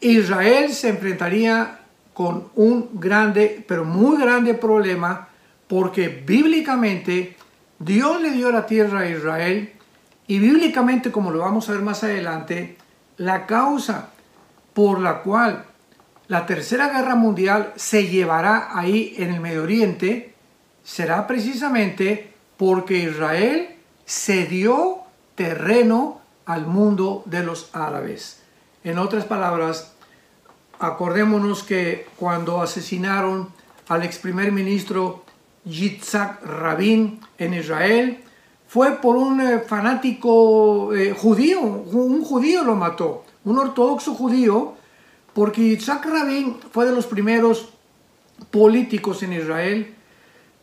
Israel 0.00 0.72
se 0.72 0.90
enfrentaría 0.90 1.80
con 2.12 2.48
un 2.54 2.90
grande, 2.94 3.64
pero 3.66 3.84
muy 3.84 4.20
grande 4.20 4.54
problema, 4.54 5.28
porque 5.66 6.08
bíblicamente 6.08 7.36
Dios 7.78 8.20
le 8.20 8.30
dio 8.30 8.52
la 8.52 8.66
tierra 8.66 9.00
a 9.00 9.08
Israel 9.08 9.72
y 10.26 10.38
bíblicamente, 10.38 11.10
como 11.10 11.30
lo 11.30 11.38
vamos 11.38 11.68
a 11.68 11.72
ver 11.72 11.82
más 11.82 12.04
adelante, 12.04 12.76
la 13.16 13.46
causa 13.46 14.10
por 14.74 15.00
la 15.00 15.22
cual 15.22 15.64
la 16.28 16.46
tercera 16.46 16.88
guerra 16.88 17.14
mundial 17.14 17.72
se 17.76 18.08
llevará 18.08 18.70
ahí 18.78 19.14
en 19.18 19.32
el 19.32 19.40
Medio 19.40 19.62
Oriente 19.62 20.31
será 20.84 21.26
precisamente 21.26 22.32
porque 22.56 22.98
Israel 22.98 23.76
cedió 24.06 24.98
terreno 25.34 26.20
al 26.44 26.66
mundo 26.66 27.22
de 27.26 27.42
los 27.42 27.70
árabes. 27.72 28.42
En 28.84 28.98
otras 28.98 29.24
palabras, 29.24 29.92
Acordémonos 30.82 31.62
que 31.62 32.06
cuando 32.16 32.60
asesinaron 32.60 33.50
al 33.86 34.02
ex 34.02 34.18
primer 34.18 34.50
ministro 34.50 35.22
Yitzhak 35.64 36.44
Rabin 36.44 37.20
en 37.38 37.54
Israel, 37.54 38.18
fue 38.66 38.96
por 38.96 39.14
un 39.14 39.40
eh, 39.40 39.60
fanático 39.60 40.92
eh, 40.92 41.14
judío, 41.16 41.60
un 41.60 42.24
judío 42.24 42.64
lo 42.64 42.74
mató, 42.74 43.22
un 43.44 43.60
ortodoxo 43.60 44.14
judío, 44.14 44.74
porque 45.32 45.62
Yitzhak 45.62 46.04
Rabin 46.04 46.56
fue 46.72 46.86
de 46.86 46.92
los 46.92 47.06
primeros 47.06 47.68
políticos 48.50 49.22
en 49.22 49.34
Israel 49.34 49.94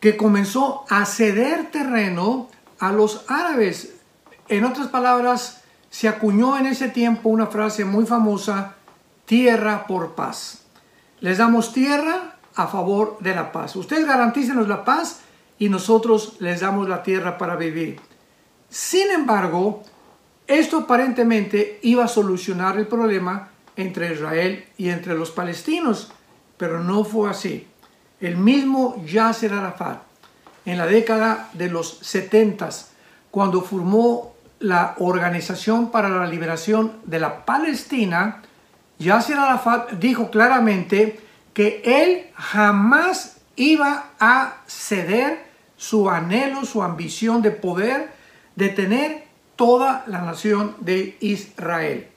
que 0.00 0.16
comenzó 0.16 0.84
a 0.88 1.04
ceder 1.04 1.70
terreno 1.70 2.48
a 2.78 2.92
los 2.92 3.24
árabes. 3.28 3.94
En 4.48 4.64
otras 4.64 4.88
palabras, 4.88 5.62
se 5.90 6.08
acuñó 6.08 6.56
en 6.56 6.66
ese 6.66 6.88
tiempo 6.88 7.28
una 7.28 7.46
frase 7.46 7.84
muy 7.84 8.06
famosa 8.06 8.76
tierra 9.26 9.86
por 9.86 10.14
paz. 10.14 10.64
Les 11.20 11.38
damos 11.38 11.72
tierra 11.72 12.36
a 12.54 12.66
favor 12.66 13.18
de 13.20 13.34
la 13.34 13.52
paz. 13.52 13.76
Ustedes 13.76 14.06
garantícenos 14.06 14.68
la 14.68 14.84
paz 14.84 15.20
y 15.58 15.68
nosotros 15.68 16.36
les 16.40 16.60
damos 16.60 16.88
la 16.88 17.02
tierra 17.02 17.36
para 17.36 17.56
vivir. 17.56 18.00
Sin 18.70 19.10
embargo, 19.10 19.82
esto 20.46 20.78
aparentemente 20.78 21.78
iba 21.82 22.04
a 22.04 22.08
solucionar 22.08 22.78
el 22.78 22.86
problema 22.86 23.50
entre 23.76 24.12
Israel 24.14 24.64
y 24.78 24.88
entre 24.88 25.14
los 25.14 25.30
palestinos, 25.30 26.12
pero 26.56 26.82
no 26.82 27.04
fue 27.04 27.30
así. 27.30 27.66
El 28.20 28.36
mismo 28.36 29.02
Yasser 29.06 29.52
Arafat, 29.52 30.02
en 30.64 30.78
la 30.78 30.86
década 30.86 31.48
de 31.54 31.68
los 31.68 31.98
70, 32.02 32.68
cuando 33.30 33.62
formó 33.62 34.34
la 34.58 34.94
Organización 34.98 35.90
para 35.90 36.08
la 36.08 36.26
Liberación 36.26 36.92
de 37.04 37.18
la 37.18 37.44
Palestina, 37.44 38.42
Yasser 38.98 39.38
Arafat 39.38 39.92
dijo 39.92 40.30
claramente 40.30 41.18
que 41.54 41.82
él 41.84 42.26
jamás 42.34 43.38
iba 43.56 44.10
a 44.20 44.58
ceder 44.66 45.50
su 45.76 46.10
anhelo, 46.10 46.66
su 46.66 46.82
ambición 46.82 47.40
de 47.40 47.50
poder, 47.50 48.10
de 48.54 48.68
tener 48.68 49.24
toda 49.56 50.04
la 50.06 50.20
nación 50.20 50.76
de 50.80 51.16
Israel. 51.20 52.08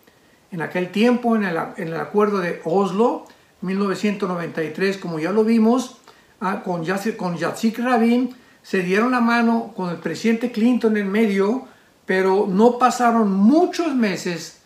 En 0.51 0.61
aquel 0.61 0.91
tiempo, 0.91 1.35
en 1.35 1.43
el, 1.43 1.95
acuerdo 1.95 2.39
de 2.39 2.61
Oslo, 2.65 3.25
1993, 3.63 4.97
como 4.97 5.19
ya 5.19 5.31
lo 5.31 5.43
vimos, 5.43 5.97
ah, 6.41 6.61
con, 6.63 6.83
Yatsik 6.83 7.79
Rabin, 7.79 8.35
se 8.61 8.83
dieron 8.83 9.11
la 9.11 9.21
mano 9.21 9.73
con 9.75 9.89
el 9.89 9.97
presidente 9.97 10.51
Clinton 10.51 10.97
en 10.97 11.09
medio, 11.09 11.67
pero 12.05 12.45
no 12.47 12.77
pasaron 12.77 13.31
muchos 13.31 13.95
meses 13.95 14.59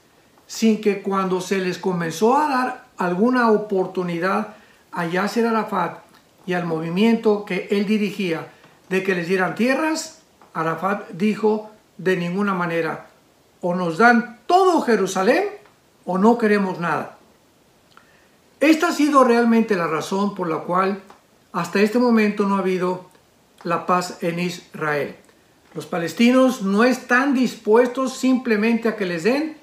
sin 0.47 0.81
que 0.81 1.01
cuando 1.01 1.41
se 1.41 1.59
les 1.59 1.77
comenzó 1.77 2.37
a 2.37 2.49
dar 2.49 2.85
alguna 2.97 3.51
oportunidad 3.51 4.55
a 4.91 5.05
Yasser 5.05 5.45
Arafat 5.45 5.99
y 6.47 6.53
al 6.53 6.65
movimiento 6.65 7.45
que 7.45 7.67
él 7.69 7.85
dirigía 7.85 8.47
de 8.89 9.03
que 9.03 9.13
les 9.13 9.27
dieran 9.27 9.53
tierras, 9.53 10.21
Arafat 10.53 11.09
dijo 11.11 11.69
de 11.97 12.17
ninguna 12.17 12.53
manera, 12.53 13.07
o 13.61 13.75
nos 13.75 13.97
dan 13.97 14.39
todo 14.47 14.81
Jerusalén 14.81 15.43
o 16.05 16.17
no 16.17 16.37
queremos 16.37 16.79
nada. 16.79 17.16
Esta 18.59 18.89
ha 18.89 18.91
sido 18.91 19.23
realmente 19.23 19.75
la 19.75 19.87
razón 19.87 20.33
por 20.33 20.49
la 20.49 20.59
cual 20.59 21.01
hasta 21.51 21.81
este 21.81 21.99
momento 21.99 22.47
no 22.47 22.55
ha 22.55 22.59
habido 22.59 23.09
la 23.63 23.85
paz 23.85 24.17
en 24.21 24.39
Israel. 24.39 25.15
Los 25.75 25.85
palestinos 25.85 26.63
no 26.63 26.83
están 26.83 27.35
dispuestos 27.35 28.17
simplemente 28.17 28.89
a 28.89 28.95
que 28.95 29.05
les 29.05 29.23
den 29.23 29.57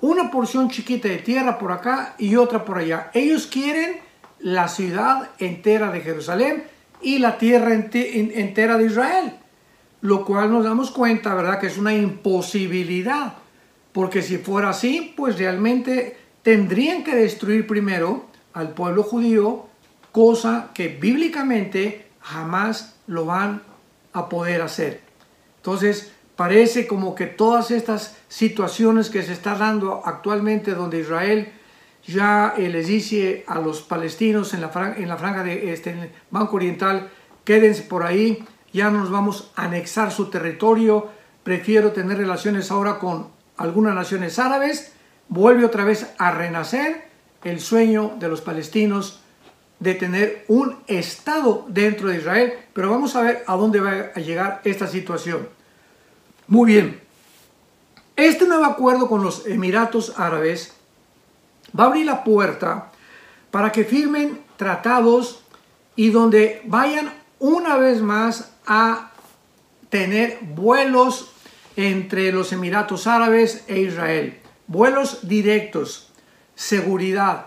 una 0.00 0.30
porción 0.30 0.70
chiquita 0.70 1.08
de 1.08 1.18
tierra 1.18 1.58
por 1.58 1.72
acá 1.72 2.14
y 2.18 2.36
otra 2.36 2.64
por 2.64 2.78
allá. 2.78 3.10
Ellos 3.12 3.46
quieren 3.46 3.98
la 4.38 4.68
ciudad 4.68 5.30
entera 5.38 5.90
de 5.90 6.00
Jerusalén 6.00 6.64
y 7.02 7.18
la 7.18 7.36
tierra 7.36 7.74
entera 7.74 8.78
de 8.78 8.86
Israel. 8.86 9.34
Lo 10.00 10.24
cual 10.24 10.52
nos 10.52 10.64
damos 10.64 10.90
cuenta, 10.90 11.34
¿verdad? 11.34 11.58
Que 11.58 11.66
es 11.66 11.76
una 11.76 11.92
imposibilidad. 11.92 13.34
Porque 13.92 14.22
si 14.22 14.38
fuera 14.38 14.70
así, 14.70 15.12
pues 15.16 15.38
realmente 15.38 16.16
tendrían 16.42 17.02
que 17.02 17.14
destruir 17.14 17.66
primero 17.66 18.27
al 18.58 18.70
pueblo 18.70 19.04
judío, 19.04 19.66
cosa 20.10 20.70
que 20.74 20.88
bíblicamente 20.88 22.06
jamás 22.20 22.96
lo 23.06 23.24
van 23.24 23.62
a 24.12 24.28
poder 24.28 24.62
hacer. 24.62 25.00
Entonces, 25.58 26.12
parece 26.34 26.88
como 26.88 27.14
que 27.14 27.26
todas 27.26 27.70
estas 27.70 28.16
situaciones 28.26 29.10
que 29.10 29.22
se 29.22 29.32
están 29.32 29.60
dando 29.60 30.02
actualmente 30.04 30.74
donde 30.74 30.98
Israel 30.98 31.52
ya 32.04 32.54
eh, 32.58 32.68
les 32.68 32.88
dice 32.88 33.44
a 33.46 33.60
los 33.60 33.82
palestinos 33.82 34.52
en 34.54 34.60
la, 34.60 34.70
franja, 34.70 34.98
en 34.98 35.08
la 35.08 35.16
franja 35.16 35.44
de 35.44 35.72
este, 35.72 36.12
Banco 36.32 36.56
Oriental, 36.56 37.10
quédense 37.44 37.82
por 37.82 38.04
ahí, 38.04 38.44
ya 38.72 38.90
no 38.90 38.98
nos 38.98 39.10
vamos 39.10 39.52
a 39.54 39.66
anexar 39.66 40.10
su 40.10 40.30
territorio, 40.30 41.08
prefiero 41.44 41.92
tener 41.92 42.18
relaciones 42.18 42.72
ahora 42.72 42.98
con 42.98 43.28
algunas 43.56 43.94
naciones 43.94 44.40
árabes, 44.40 44.94
vuelve 45.28 45.64
otra 45.64 45.84
vez 45.84 46.12
a 46.18 46.32
renacer 46.32 47.07
el 47.44 47.60
sueño 47.60 48.14
de 48.18 48.28
los 48.28 48.40
palestinos 48.40 49.20
de 49.80 49.94
tener 49.94 50.44
un 50.48 50.76
Estado 50.86 51.64
dentro 51.68 52.08
de 52.08 52.18
Israel, 52.18 52.54
pero 52.72 52.90
vamos 52.90 53.14
a 53.14 53.22
ver 53.22 53.44
a 53.46 53.54
dónde 53.54 53.80
va 53.80 54.10
a 54.14 54.20
llegar 54.20 54.60
esta 54.64 54.86
situación. 54.86 55.48
Muy 56.48 56.72
bien, 56.72 57.00
este 58.16 58.46
nuevo 58.46 58.64
acuerdo 58.64 59.08
con 59.08 59.22
los 59.22 59.46
Emiratos 59.46 60.14
Árabes 60.18 60.72
va 61.78 61.84
a 61.84 61.86
abrir 61.86 62.06
la 62.06 62.24
puerta 62.24 62.90
para 63.50 63.70
que 63.70 63.84
firmen 63.84 64.40
tratados 64.56 65.44
y 65.94 66.10
donde 66.10 66.62
vayan 66.64 67.12
una 67.38 67.76
vez 67.76 68.02
más 68.02 68.52
a 68.66 69.12
tener 69.88 70.38
vuelos 70.42 71.30
entre 71.76 72.32
los 72.32 72.52
Emiratos 72.52 73.06
Árabes 73.06 73.64
e 73.68 73.80
Israel. 73.80 74.40
Vuelos 74.66 75.28
directos, 75.28 76.07
seguridad, 76.58 77.46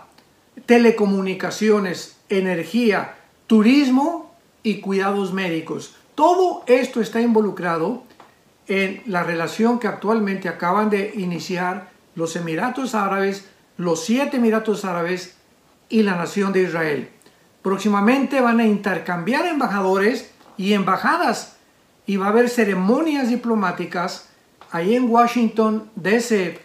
telecomunicaciones, 0.64 2.16
energía, 2.30 3.16
turismo 3.46 4.34
y 4.62 4.80
cuidados 4.80 5.34
médicos. 5.34 5.94
Todo 6.14 6.64
esto 6.66 7.02
está 7.02 7.20
involucrado 7.20 8.04
en 8.68 9.02
la 9.04 9.22
relación 9.22 9.78
que 9.78 9.86
actualmente 9.86 10.48
acaban 10.48 10.88
de 10.88 11.12
iniciar 11.14 11.90
los 12.14 12.36
Emiratos 12.36 12.94
Árabes 12.94 13.50
los 13.76 14.02
siete 14.02 14.38
Emiratos 14.38 14.86
Árabes 14.86 15.36
y 15.90 16.02
la 16.04 16.16
nación 16.16 16.54
de 16.54 16.62
Israel. 16.62 17.10
Próximamente 17.60 18.40
van 18.40 18.60
a 18.60 18.66
intercambiar 18.66 19.44
embajadores 19.44 20.32
y 20.56 20.72
embajadas 20.72 21.56
y 22.06 22.16
va 22.16 22.26
a 22.26 22.30
haber 22.30 22.48
ceremonias 22.48 23.28
diplomáticas 23.28 24.30
ahí 24.70 24.96
en 24.96 25.10
Washington, 25.10 25.90
D.C., 25.96 26.60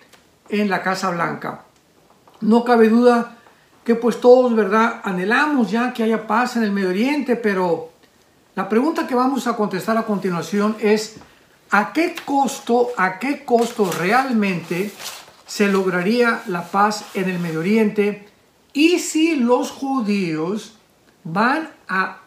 en 0.49 0.69
la 0.69 0.81
Casa 0.81 1.09
Blanca. 1.09 1.66
No 2.41 2.63
cabe 2.63 2.89
duda 2.89 3.37
que 3.83 3.95
pues 3.95 4.19
todos, 4.19 4.53
¿verdad? 4.55 5.01
Anhelamos 5.03 5.71
ya 5.71 5.93
que 5.93 6.03
haya 6.03 6.27
paz 6.27 6.57
en 6.57 6.63
el 6.63 6.71
Medio 6.71 6.89
Oriente, 6.89 7.35
pero 7.35 7.91
la 8.55 8.67
pregunta 8.67 9.07
que 9.07 9.15
vamos 9.15 9.47
a 9.47 9.55
contestar 9.55 9.97
a 9.97 10.05
continuación 10.05 10.75
es 10.79 11.15
¿a 11.71 11.93
qué 11.93 12.15
costo, 12.25 12.89
a 12.97 13.19
qué 13.19 13.45
costo 13.45 13.89
realmente 13.91 14.91
se 15.45 15.67
lograría 15.67 16.41
la 16.47 16.63
paz 16.65 17.05
en 17.13 17.29
el 17.29 17.39
Medio 17.39 17.59
Oriente 17.59 18.27
y 18.73 18.99
si 18.99 19.37
los 19.37 19.71
judíos 19.71 20.77
van 21.23 21.69
a 21.87 22.19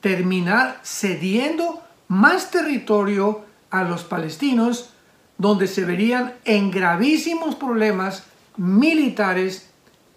terminar 0.00 0.80
cediendo 0.84 1.82
más 2.08 2.50
territorio 2.50 3.44
a 3.70 3.82
los 3.82 4.04
palestinos, 4.04 4.90
donde 5.38 5.66
se 5.66 5.84
verían 5.84 6.34
en 6.44 6.70
gravísimos 6.70 7.56
problemas 7.56 8.24
militares 8.56 9.70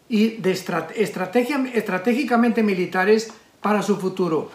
y 0.07 0.37
de 0.37 0.51
estrategia, 0.51 1.63
estratégicamente 1.73 2.63
militares 2.63 3.31
para 3.61 3.81
su 3.81 3.97
futuro. 3.97 4.51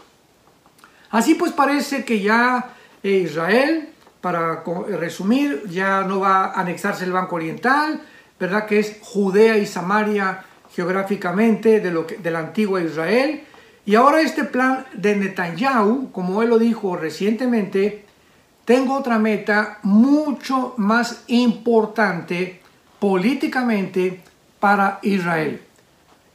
Así 1.10 1.34
pues 1.34 1.52
parece 1.52 2.04
que 2.04 2.20
ya 2.20 2.74
Israel 3.02 3.90
para 4.20 4.64
resumir, 4.98 5.64
ya 5.68 6.02
no 6.02 6.20
va 6.20 6.46
a 6.46 6.60
anexarse 6.60 7.04
el 7.04 7.12
Banco 7.12 7.36
Oriental, 7.36 8.00
¿verdad? 8.40 8.64
Que 8.64 8.78
es 8.78 8.96
Judea 9.02 9.58
y 9.58 9.66
Samaria 9.66 10.42
geográficamente 10.74 11.78
de, 11.80 11.90
lo 11.90 12.04
de 12.04 12.30
la 12.30 12.38
antigua 12.38 12.82
Israel. 12.82 13.44
Y 13.84 13.94
ahora 13.96 14.22
este 14.22 14.44
plan 14.44 14.86
de 14.94 15.14
Netanyahu, 15.14 16.10
como 16.10 16.42
él 16.42 16.48
lo 16.48 16.58
dijo 16.58 16.96
recientemente, 16.96 18.06
tengo 18.64 18.96
otra 18.96 19.18
meta 19.18 19.78
mucho 19.82 20.72
más 20.78 21.24
importante 21.26 22.62
políticamente 22.98 24.22
para 24.60 24.98
Israel. 25.02 25.60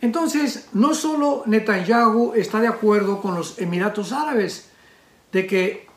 Entonces, 0.01 0.69
no 0.73 0.93
solo 0.93 1.43
Netanyahu 1.45 2.33
está 2.35 2.59
de 2.59 2.67
acuerdo 2.67 3.21
con 3.21 3.35
los 3.35 3.59
Emiratos 3.59 4.13
Árabes 4.13 4.69
de 5.31 5.45
que 5.45 5.87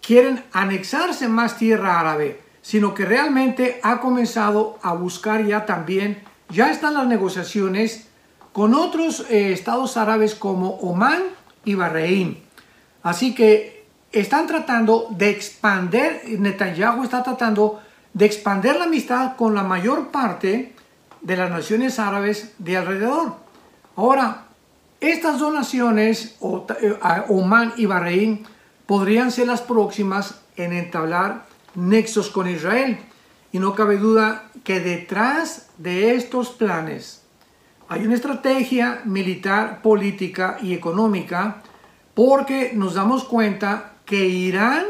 quieren 0.00 0.44
anexarse 0.52 1.28
más 1.28 1.56
tierra 1.56 1.98
árabe, 1.98 2.40
sino 2.60 2.94
que 2.94 3.04
realmente 3.04 3.80
ha 3.82 4.00
comenzado 4.00 4.78
a 4.82 4.92
buscar 4.92 5.44
ya 5.44 5.64
también, 5.66 6.22
ya 6.48 6.70
están 6.70 6.94
las 6.94 7.06
negociaciones 7.06 8.08
con 8.52 8.74
otros 8.74 9.26
eh, 9.30 9.52
estados 9.52 9.96
árabes 9.96 10.34
como 10.34 10.76
Omán 10.76 11.22
y 11.64 11.74
Bahrein. 11.74 12.42
Así 13.02 13.34
que 13.34 13.86
están 14.12 14.46
tratando 14.46 15.08
de 15.10 15.30
expander, 15.30 16.22
Netanyahu 16.38 17.02
está 17.02 17.22
tratando 17.22 17.80
de 18.14 18.26
expander 18.26 18.76
la 18.76 18.84
amistad 18.84 19.36
con 19.36 19.54
la 19.54 19.62
mayor 19.62 20.08
parte 20.08 20.74
de 21.20 21.36
las 21.36 21.50
naciones 21.50 21.98
árabes 21.98 22.54
de 22.58 22.76
alrededor. 22.76 23.36
Ahora, 23.96 24.46
estas 25.00 25.38
dos 25.38 25.52
naciones, 25.52 26.36
eh, 26.80 26.96
y 27.76 27.86
Bahrein, 27.86 28.46
podrían 28.86 29.30
ser 29.30 29.46
las 29.46 29.62
próximas 29.62 30.40
en 30.56 30.72
entablar 30.72 31.46
nexos 31.74 32.28
con 32.30 32.48
Israel. 32.48 32.98
Y 33.52 33.58
no 33.58 33.74
cabe 33.74 33.98
duda 33.98 34.50
que 34.64 34.80
detrás 34.80 35.68
de 35.78 36.14
estos 36.14 36.50
planes 36.50 37.22
hay 37.88 38.06
una 38.06 38.14
estrategia 38.14 39.02
militar, 39.04 39.82
política 39.82 40.56
y 40.62 40.72
económica 40.72 41.62
porque 42.14 42.72
nos 42.74 42.94
damos 42.94 43.24
cuenta 43.24 43.92
que 44.06 44.26
Irán 44.26 44.84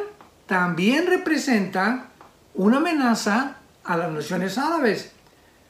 también 0.47 1.07
representa 1.07 2.12
una 2.55 2.79
amenaza 2.79 3.57
a 3.85 3.97
las 3.97 4.13
naciones 4.13 4.59
árabes. 4.59 5.13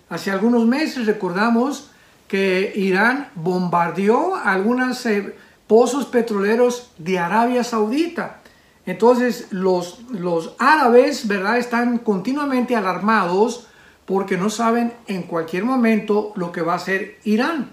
Hace 0.09 0.31
algunos 0.31 0.67
meses 0.67 1.07
recordamos 1.07 1.91
que 2.29 2.73
Irán 2.75 3.29
bombardeó 3.35 4.37
algunas 4.37 5.05
eh, 5.07 5.35
pozos 5.67 6.07
petroleros 6.07 6.91
de 6.99 7.19
Arabia 7.19 7.65
Saudita. 7.65 8.41
Entonces 8.85 9.49
los, 9.51 10.01
los 10.11 10.55
árabes, 10.59 11.29
¿verdad? 11.29 11.59
Están 11.59 11.99
continuamente 11.99 12.75
alarmados 12.75 13.69
porque 14.05 14.37
no 14.37 14.51
saben 14.51 14.93
en 15.07 15.23
cualquier 15.23 15.65
momento 15.65 16.33
lo 16.37 16.53
que 16.53 16.63
va 16.63 16.75
a 16.75 16.77
hacer 16.77 17.19
Irán. 17.25 17.71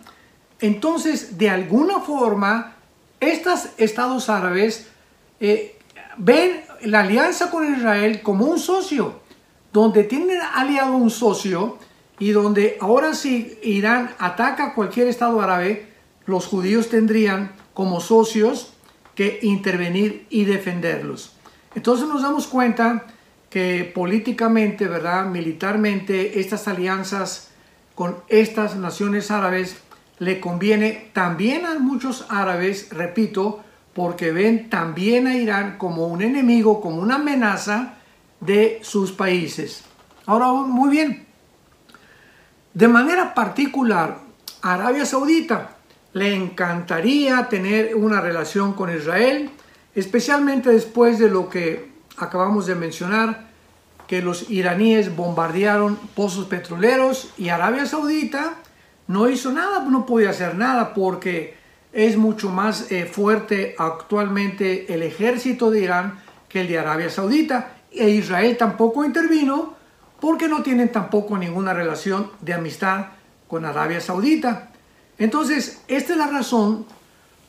Entonces, 0.59 1.37
de 1.37 1.49
alguna 1.49 1.99
forma, 2.01 2.75
estos 3.19 3.69
estados 3.77 4.29
árabes 4.29 4.87
eh, 5.39 5.77
ven 6.17 6.61
la 6.83 7.01
alianza 7.01 7.49
con 7.49 7.73
Israel 7.73 8.21
como 8.21 8.45
un 8.45 8.59
socio, 8.59 9.19
donde 9.71 10.03
tienen 10.03 10.39
aliado 10.55 10.93
un 10.93 11.09
socio 11.09 11.77
y 12.17 12.31
donde 12.31 12.77
ahora 12.81 13.13
si 13.13 13.57
Irán 13.63 14.11
ataca 14.19 14.73
cualquier 14.73 15.07
estado 15.07 15.41
árabe, 15.41 15.87
los 16.25 16.47
judíos 16.47 16.89
tendrían 16.89 17.53
como 17.73 18.01
socios 18.01 18.73
que 19.15 19.39
intervenir 19.41 20.25
y 20.29 20.45
defenderlos. 20.45 21.33
Entonces 21.75 22.07
nos 22.07 22.21
damos 22.21 22.47
cuenta 22.47 23.05
que 23.49 23.89
políticamente, 23.93 24.87
¿verdad? 24.87 25.25
Militarmente, 25.25 26.39
estas 26.39 26.67
alianzas 26.67 27.49
con 27.95 28.17
estas 28.27 28.75
naciones 28.75 29.31
árabes 29.31 29.77
le 30.19 30.39
conviene 30.39 31.09
también 31.13 31.65
a 31.65 31.79
muchos 31.79 32.25
árabes, 32.29 32.89
repito, 32.91 33.63
porque 33.99 34.31
ven 34.31 34.69
también 34.69 35.27
a 35.27 35.35
Irán 35.35 35.77
como 35.77 36.07
un 36.07 36.21
enemigo, 36.21 36.79
como 36.79 37.01
una 37.01 37.15
amenaza 37.15 37.95
de 38.39 38.79
sus 38.81 39.11
países. 39.11 39.83
Ahora, 40.25 40.53
muy 40.53 40.89
bien, 40.89 41.27
de 42.73 42.87
manera 42.87 43.33
particular, 43.33 44.19
Arabia 44.61 45.05
Saudita 45.05 45.71
le 46.13 46.33
encantaría 46.33 47.49
tener 47.49 47.93
una 47.93 48.21
relación 48.21 48.71
con 48.71 48.89
Israel, 48.89 49.49
especialmente 49.93 50.69
después 50.69 51.19
de 51.19 51.29
lo 51.29 51.49
que 51.49 51.91
acabamos 52.15 52.67
de 52.67 52.75
mencionar, 52.75 53.49
que 54.07 54.21
los 54.21 54.49
iraníes 54.49 55.13
bombardearon 55.13 55.97
pozos 56.15 56.45
petroleros 56.45 57.33
y 57.37 57.49
Arabia 57.49 57.85
Saudita 57.85 58.53
no 59.07 59.27
hizo 59.27 59.51
nada, 59.51 59.81
no 59.81 60.05
podía 60.05 60.29
hacer 60.29 60.55
nada 60.55 60.93
porque 60.93 61.58
es 61.91 62.17
mucho 62.17 62.49
más 62.49 62.91
eh, 62.91 63.05
fuerte 63.05 63.75
actualmente 63.77 64.93
el 64.93 65.03
ejército 65.03 65.71
de 65.71 65.81
Irán 65.81 66.19
que 66.47 66.61
el 66.61 66.67
de 66.67 66.77
Arabia 66.77 67.09
Saudita 67.09 67.77
e 67.91 68.09
Israel 68.09 68.57
tampoco 68.57 69.03
intervino 69.03 69.73
porque 70.19 70.47
no 70.47 70.61
tienen 70.61 70.91
tampoco 70.91 71.37
ninguna 71.37 71.73
relación 71.73 72.31
de 72.41 72.53
amistad 72.53 73.07
con 73.47 73.65
Arabia 73.65 74.01
Saudita. 74.01 74.71
Entonces, 75.17 75.81
esta 75.87 76.13
es 76.13 76.17
la 76.17 76.27
razón 76.27 76.85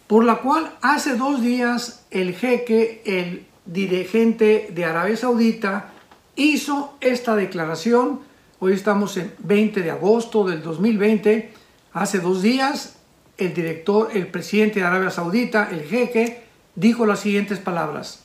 por 0.07 0.25
la 0.25 0.37
cual 0.37 0.73
hace 0.81 1.17
dos 1.17 1.43
días 1.43 2.07
el 2.11 2.35
jeque, 2.35 3.03
el 3.05 3.47
dirigente 3.67 4.69
de 4.73 4.85
Arabia 4.85 5.17
Saudita, 5.17 5.93
hizo 6.37 6.97
esta 7.01 7.37
declaración. 7.37 8.21
Hoy 8.61 8.73
estamos 8.73 9.17
en 9.17 9.33
20 9.39 9.83
de 9.83 9.91
agosto 9.91 10.45
del 10.45 10.63
2020. 10.63 11.53
Hace 11.93 12.19
dos 12.21 12.43
días 12.43 13.00
el 13.41 13.55
director, 13.55 14.11
el 14.13 14.29
presidente 14.29 14.81
de 14.81 14.87
Arabia 14.87 15.11
Saudita, 15.11 15.69
el 15.71 15.83
jeque, 15.83 16.45
dijo 16.75 17.07
las 17.07 17.21
siguientes 17.21 17.59
palabras. 17.59 18.25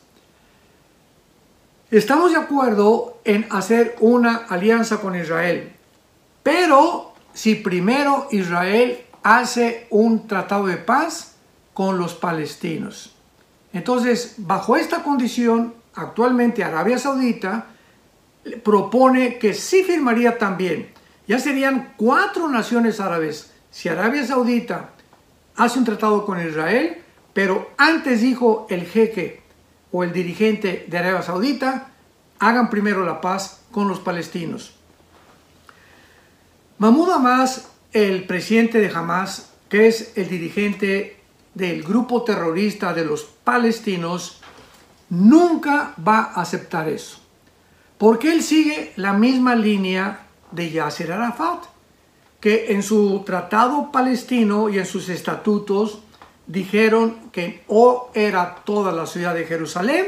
Estamos 1.90 2.32
de 2.32 2.38
acuerdo 2.38 3.20
en 3.24 3.48
hacer 3.50 3.96
una 4.00 4.36
alianza 4.36 5.00
con 5.00 5.16
Israel, 5.16 5.72
pero 6.44 7.14
si 7.34 7.56
primero 7.56 8.28
Israel 8.32 9.00
hace 9.24 9.88
un 9.90 10.28
tratado 10.28 10.68
de 10.68 10.78
paz 10.78 11.36
con 11.74 11.98
los 11.98 12.14
palestinos. 12.14 13.16
Entonces, 13.74 14.36
bajo 14.38 14.78
esta 14.78 15.04
condición, 15.04 15.74
actualmente 15.96 16.64
Arabia 16.64 16.98
Saudita 16.98 17.68
propone 18.64 19.38
que 19.38 19.54
sí 19.54 19.84
firmaría 19.84 20.38
también. 20.38 20.90
Ya 21.28 21.40
serían 21.40 21.94
cuatro 21.98 22.48
naciones 22.48 23.00
árabes. 23.00 23.52
Si 23.72 23.90
Arabia 23.90 24.26
Saudita 24.26 24.92
hace 25.56 25.80
un 25.80 25.86
tratado 25.86 26.26
con 26.26 26.46
Israel, 26.46 27.02
pero 27.34 27.72
antes 27.78 28.22
dijo 28.22 28.68
el 28.70 28.86
jeque 28.86 29.42
o 29.92 30.04
el 30.04 30.12
dirigente 30.12 30.86
de 30.88 30.98
Arabia 30.98 31.22
Saudita, 31.22 31.90
hagan 32.40 32.70
primero 32.70 33.06
la 33.06 33.22
paz 33.22 33.62
con 33.72 33.88
los 33.88 34.00
palestinos. 34.00 34.76
Mahmoud 36.78 37.12
Hamas, 37.12 37.70
el 37.94 38.26
presidente 38.26 38.80
de 38.80 38.94
Hamas, 38.94 39.54
que 39.70 39.88
es 39.88 40.14
el 40.18 40.28
dirigente 40.28 41.20
del 41.54 41.84
grupo 41.84 42.24
terrorista 42.24 42.94
de 42.94 43.06
los 43.06 43.24
palestinos, 43.24 44.42
nunca 45.10 45.94
va 46.06 46.32
a 46.36 46.42
aceptar 46.42 46.90
eso. 46.90 47.20
Porque 47.98 48.32
él 48.32 48.44
sigue 48.44 48.92
la 48.98 49.14
misma 49.14 49.56
línea 49.56 50.28
de 50.52 50.70
Yasser 50.72 51.14
Arafat, 51.14 51.64
que 52.46 52.74
en 52.74 52.84
su 52.84 53.24
tratado 53.26 53.92
palestino 53.92 54.70
y 54.70 54.78
en 54.78 54.86
sus 54.86 55.10
estatutos 55.10 56.04
dijeron 56.46 57.32
que 57.32 57.64
o 57.68 58.12
era 58.14 58.58
toda 58.64 58.92
la 58.92 59.08
ciudad 59.08 59.34
de 59.34 59.46
Jerusalén 59.46 60.06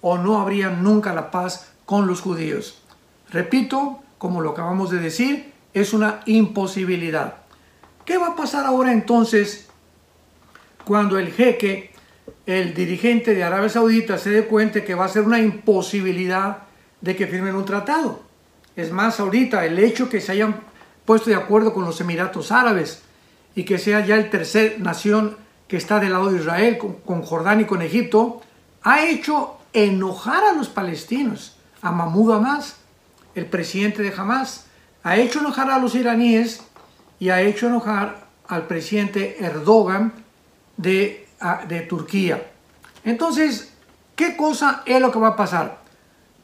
o 0.00 0.16
no 0.16 0.40
habría 0.40 0.70
nunca 0.70 1.12
la 1.12 1.30
paz 1.30 1.74
con 1.84 2.06
los 2.06 2.22
judíos. 2.22 2.80
Repito, 3.28 3.98
como 4.16 4.40
lo 4.40 4.52
acabamos 4.52 4.88
de 4.88 5.00
decir, 5.00 5.52
es 5.74 5.92
una 5.92 6.22
imposibilidad. 6.24 7.40
¿Qué 8.06 8.16
va 8.16 8.28
a 8.28 8.36
pasar 8.36 8.64
ahora 8.64 8.90
entonces 8.90 9.68
cuando 10.86 11.18
el 11.18 11.30
jeque, 11.30 11.90
el 12.46 12.72
dirigente 12.72 13.34
de 13.34 13.44
Arabia 13.44 13.68
Saudita, 13.68 14.16
se 14.16 14.30
dé 14.30 14.46
cuenta 14.46 14.82
que 14.82 14.94
va 14.94 15.04
a 15.04 15.10
ser 15.10 15.24
una 15.24 15.40
imposibilidad 15.40 16.56
de 17.02 17.14
que 17.14 17.26
firmen 17.26 17.54
un 17.54 17.66
tratado? 17.66 18.22
Es 18.76 18.90
más, 18.92 19.20
ahorita 19.20 19.66
el 19.66 19.78
hecho 19.78 20.08
que 20.08 20.22
se 20.22 20.32
hayan 20.32 20.74
puesto 21.06 21.30
de 21.30 21.36
acuerdo 21.36 21.72
con 21.72 21.84
los 21.84 22.00
Emiratos 22.00 22.52
Árabes 22.52 23.02
y 23.54 23.64
que 23.64 23.78
sea 23.78 24.04
ya 24.04 24.16
el 24.16 24.28
tercer 24.28 24.80
nación 24.80 25.36
que 25.68 25.76
está 25.76 25.98
del 25.98 26.12
lado 26.12 26.30
de 26.30 26.40
Israel, 26.40 26.78
con, 26.78 27.22
Jordán 27.22 27.60
y 27.60 27.64
con 27.64 27.80
Egipto, 27.80 28.42
ha 28.82 29.04
hecho 29.04 29.56
enojar 29.72 30.44
a 30.44 30.52
los 30.52 30.68
palestinos, 30.68 31.56
a 31.82 31.90
Mahmoud 31.90 32.34
Hamas, 32.34 32.76
el 33.34 33.46
presidente 33.46 34.02
de 34.02 34.12
Hamas, 34.16 34.66
ha 35.02 35.16
hecho 35.16 35.40
enojar 35.40 35.70
a 35.70 35.78
los 35.78 35.94
iraníes 35.94 36.60
y 37.18 37.30
ha 37.30 37.40
hecho 37.40 37.68
enojar 37.68 38.26
al 38.46 38.66
presidente 38.66 39.44
Erdogan 39.44 40.12
de, 40.76 41.26
de 41.68 41.80
Turquía. 41.82 42.50
Entonces, 43.04 43.72
¿qué 44.14 44.36
cosa 44.36 44.82
es 44.86 45.00
lo 45.00 45.10
que 45.10 45.18
va 45.18 45.28
a 45.28 45.36
pasar? 45.36 45.85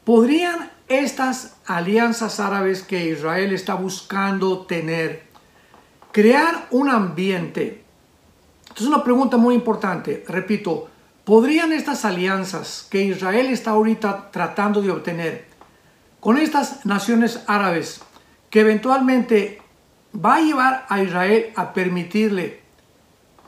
¿Podrían 0.03 0.69
estas 0.87 1.55
alianzas 1.65 2.39
árabes 2.39 2.83
que 2.83 3.09
Israel 3.09 3.53
está 3.53 3.75
buscando 3.75 4.65
tener, 4.65 5.23
crear 6.11 6.67
un 6.71 6.89
ambiente. 6.89 7.83
Esto 8.67 8.83
es 8.83 8.87
una 8.87 9.03
pregunta 9.03 9.37
muy 9.37 9.55
importante. 9.55 10.23
Repito, 10.27 10.89
¿podrían 11.23 11.73
estas 11.73 12.05
alianzas 12.05 12.87
que 12.89 13.03
Israel 13.03 13.47
está 13.47 13.71
ahorita 13.71 14.31
tratando 14.31 14.81
de 14.81 14.91
obtener 14.91 15.45
con 16.19 16.37
estas 16.37 16.85
naciones 16.85 17.41
árabes 17.47 18.01
que 18.49 18.61
eventualmente 18.61 19.61
va 20.13 20.35
a 20.35 20.41
llevar 20.41 20.85
a 20.89 21.01
Israel 21.01 21.51
a 21.55 21.73
permitirle 21.73 22.61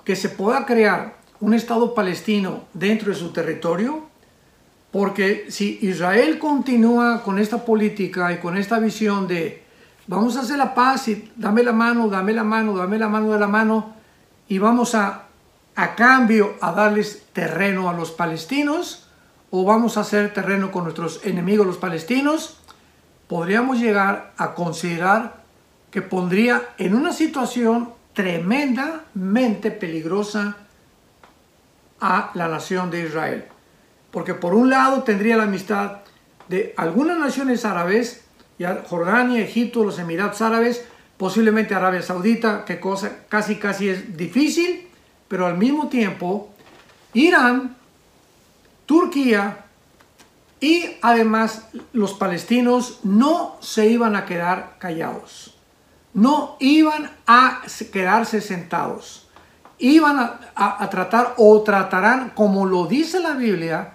que 0.04 0.16
se 0.16 0.30
pueda 0.30 0.66
crear 0.66 1.18
un 1.40 1.54
Estado 1.54 1.94
palestino 1.94 2.66
dentro 2.74 3.12
de 3.12 3.20
su 3.20 3.32
territorio? 3.32 4.05
Porque 4.96 5.48
si 5.50 5.78
Israel 5.82 6.40
continúa 6.40 7.22
con 7.22 7.38
esta 7.38 7.66
política 7.66 8.32
y 8.32 8.38
con 8.38 8.56
esta 8.56 8.80
visión 8.80 9.28
de 9.28 9.62
vamos 10.08 10.38
a 10.38 10.40
hacer 10.40 10.58
la 10.58 10.74
paz 10.74 11.10
y 11.10 11.34
dame 11.36 11.64
la 11.64 11.74
mano, 11.74 12.08
dame 12.08 12.32
la 12.32 12.46
mano, 12.46 12.78
dame 12.78 12.98
la 12.98 13.10
mano 13.10 13.34
de 13.34 13.40
la 13.42 13.50
mano 13.50 13.94
y 14.48 14.58
vamos 14.58 14.96
a 14.96 15.24
a 15.76 15.96
cambio 15.96 16.56
a 16.62 16.72
darles 16.72 17.26
terreno 17.34 17.90
a 17.90 17.94
los 17.94 18.12
palestinos 18.12 19.10
o 19.52 19.66
vamos 19.66 19.98
a 19.98 20.00
hacer 20.00 20.34
terreno 20.34 20.72
con 20.72 20.86
nuestros 20.86 21.26
enemigos 21.26 21.68
los 21.68 21.78
palestinos, 21.78 22.62
podríamos 23.28 23.80
llegar 23.80 24.32
a 24.38 24.54
considerar 24.54 25.44
que 25.92 26.04
pondría 26.04 26.70
en 26.78 26.96
una 26.96 27.12
situación 27.12 27.92
tremendamente 28.14 29.72
peligrosa 29.72 30.56
a 32.00 32.32
la 32.34 32.48
nación 32.48 32.90
de 32.90 33.04
Israel 33.04 33.55
porque 34.16 34.34
por 34.34 34.54
un 34.54 34.70
lado 34.70 35.04
tendría 35.04 35.36
la 35.36 35.44
amistad 35.44 35.98
de 36.48 36.74
algunas 36.78 37.18
naciones 37.18 37.66
árabes, 37.66 38.24
Jordania, 38.88 39.42
Egipto, 39.42 39.84
los 39.84 40.00
Emiratos 40.00 40.42
Árabes, 40.42 40.86
posiblemente 41.18 41.76
Arabia 41.76 42.02
Saudita, 42.02 42.64
que 42.64 42.80
cosa 42.80 43.26
casi 43.28 43.58
casi 43.58 43.90
es 43.90 44.16
difícil, 44.16 44.88
pero 45.28 45.46
al 45.46 45.58
mismo 45.58 45.90
tiempo 45.90 46.50
Irán, 47.14 47.76
Turquía 48.86 49.66
y 50.62 50.96
además 51.02 51.68
los 51.92 52.14
palestinos 52.14 53.02
no 53.04 53.58
se 53.60 53.88
iban 53.88 54.16
a 54.16 54.24
quedar 54.24 54.78
callados, 54.80 55.58
no 56.14 56.56
iban 56.62 57.12
a 57.28 57.64
quedarse 57.92 58.40
sentados, 58.40 59.28
iban 59.78 60.20
a, 60.20 60.40
a 60.56 60.90
tratar 60.90 61.34
o 61.36 61.62
tratarán, 61.64 62.30
como 62.30 62.66
lo 62.66 62.86
dice 62.86 63.20
la 63.20 63.34
Biblia, 63.34 63.95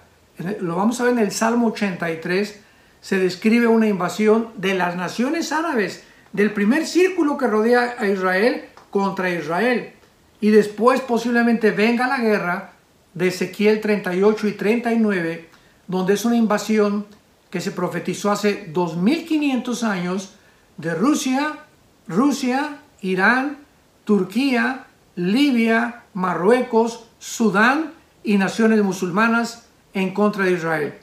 lo 0.61 0.75
vamos 0.75 0.99
a 0.99 1.03
ver 1.03 1.13
en 1.13 1.19
el 1.19 1.31
Salmo 1.31 1.67
83, 1.67 2.59
se 3.01 3.17
describe 3.17 3.67
una 3.67 3.87
invasión 3.87 4.49
de 4.55 4.75
las 4.75 4.95
naciones 4.95 5.51
árabes, 5.51 6.03
del 6.33 6.53
primer 6.53 6.85
círculo 6.85 7.37
que 7.37 7.47
rodea 7.47 7.95
a 7.97 8.07
Israel 8.07 8.65
contra 8.89 9.29
Israel. 9.29 9.93
Y 10.39 10.49
después 10.49 11.01
posiblemente 11.01 11.71
venga 11.71 12.07
la 12.07 12.19
guerra 12.19 12.73
de 13.13 13.27
Ezequiel 13.27 13.81
38 13.81 14.47
y 14.47 14.51
39, 14.53 15.49
donde 15.87 16.13
es 16.13 16.25
una 16.25 16.37
invasión 16.37 17.05
que 17.49 17.59
se 17.59 17.71
profetizó 17.71 18.31
hace 18.31 18.69
2500 18.71 19.83
años 19.83 20.35
de 20.77 20.95
Rusia, 20.95 21.57
Rusia, 22.07 22.77
Irán, 23.01 23.57
Turquía, 24.05 24.85
Libia, 25.15 26.03
Marruecos, 26.13 27.07
Sudán 27.19 27.91
y 28.23 28.37
naciones 28.37 28.81
musulmanas 28.81 29.67
en 29.93 30.13
contra 30.13 30.45
de 30.45 30.53
Israel. 30.53 30.93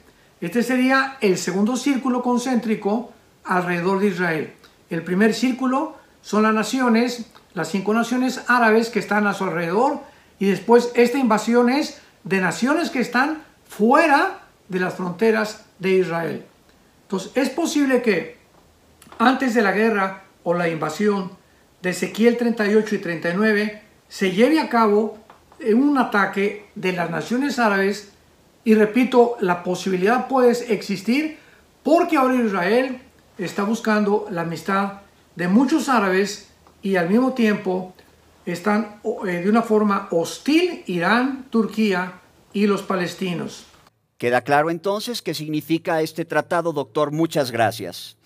Este 0.41 0.63
sería 0.63 1.17
el 1.21 1.37
segundo 1.37 1.75
círculo 1.75 2.21
concéntrico 2.21 3.11
alrededor 3.43 3.99
de 3.99 4.07
Israel. 4.07 4.53
El 4.89 5.03
primer 5.03 5.33
círculo 5.33 5.97
son 6.21 6.43
las 6.43 6.53
naciones, 6.53 7.25
las 7.53 7.69
cinco 7.69 7.93
naciones 7.93 8.41
árabes 8.47 8.89
que 8.89 8.99
están 8.99 9.27
a 9.27 9.33
su 9.33 9.43
alrededor 9.43 9.99
y 10.39 10.47
después 10.47 10.91
esta 10.95 11.17
invasión 11.17 11.69
es 11.69 12.01
de 12.23 12.39
naciones 12.39 12.89
que 12.89 12.99
están 12.99 13.43
fuera 13.67 14.41
de 14.67 14.79
las 14.79 14.95
fronteras 14.95 15.65
de 15.79 15.91
Israel. 15.91 16.45
Entonces 17.03 17.31
es 17.35 17.49
posible 17.49 18.01
que 18.01 18.37
antes 19.17 19.53
de 19.53 19.61
la 19.61 19.71
guerra 19.71 20.23
o 20.43 20.53
la 20.53 20.69
invasión 20.69 21.31
de 21.81 21.89
Ezequiel 21.91 22.37
38 22.37 22.95
y 22.95 22.97
39 22.99 23.81
se 24.07 24.31
lleve 24.31 24.59
a 24.59 24.69
cabo 24.69 25.17
un 25.73 25.97
ataque 25.97 26.69
de 26.75 26.93
las 26.93 27.09
naciones 27.09 27.59
árabes 27.59 28.11
y 28.63 28.73
repito, 28.75 29.37
la 29.39 29.63
posibilidad 29.63 30.27
puede 30.27 30.51
existir 30.73 31.37
porque 31.83 32.17
ahora 32.17 32.35
Israel 32.35 33.01
está 33.37 33.63
buscando 33.63 34.27
la 34.29 34.41
amistad 34.41 35.01
de 35.35 35.47
muchos 35.47 35.89
árabes 35.89 36.49
y 36.81 36.95
al 36.95 37.09
mismo 37.09 37.33
tiempo 37.33 37.93
están 38.45 38.99
eh, 39.25 39.31
de 39.31 39.49
una 39.49 39.61
forma 39.61 40.07
hostil 40.11 40.83
Irán, 40.87 41.47
Turquía 41.49 42.19
y 42.53 42.67
los 42.67 42.81
palestinos. 42.81 43.65
Queda 44.17 44.41
claro 44.41 44.69
entonces 44.69 45.21
qué 45.21 45.33
significa 45.33 46.01
este 46.01 46.25
tratado, 46.25 46.73
doctor. 46.73 47.11
Muchas 47.11 47.51
gracias. 47.51 48.17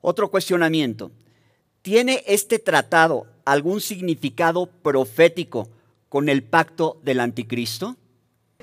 Otro 0.00 0.30
cuestionamiento. 0.30 1.10
¿Tiene 1.82 2.24
este 2.26 2.58
tratado 2.58 3.26
algún 3.44 3.80
significado 3.80 4.66
profético 4.66 5.68
con 6.08 6.28
el 6.28 6.42
pacto 6.42 6.98
del 7.04 7.20
anticristo? 7.20 7.96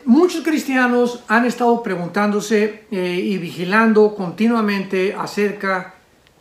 Muchos 0.05 0.43
cristianos 0.43 1.23
han 1.29 1.45
estado 1.45 1.81
preguntándose 1.81 2.83
eh, 2.91 3.21
y 3.23 3.37
vigilando 3.37 4.13
continuamente 4.15 5.15
acerca 5.17 5.95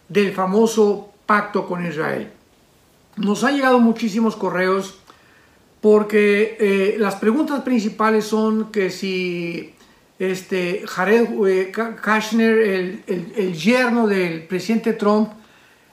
del 0.08 0.32
famoso 0.32 1.12
pacto 1.26 1.66
con 1.66 1.86
Israel. 1.86 2.28
Nos 3.16 3.44
han 3.44 3.54
llegado 3.54 3.78
muchísimos 3.78 4.34
correos 4.34 4.98
porque 5.80 6.56
eh, 6.58 6.96
las 6.98 7.14
preguntas 7.16 7.62
principales 7.62 8.24
son 8.24 8.72
que 8.72 8.90
si 8.90 9.74
este 10.18 10.82
Jared 10.84 11.28
eh, 11.46 11.72
Kushner, 11.72 12.58
el, 13.06 13.54
yerno 13.54 14.08
del 14.08 14.42
presidente 14.42 14.92
Trump, 14.94 15.30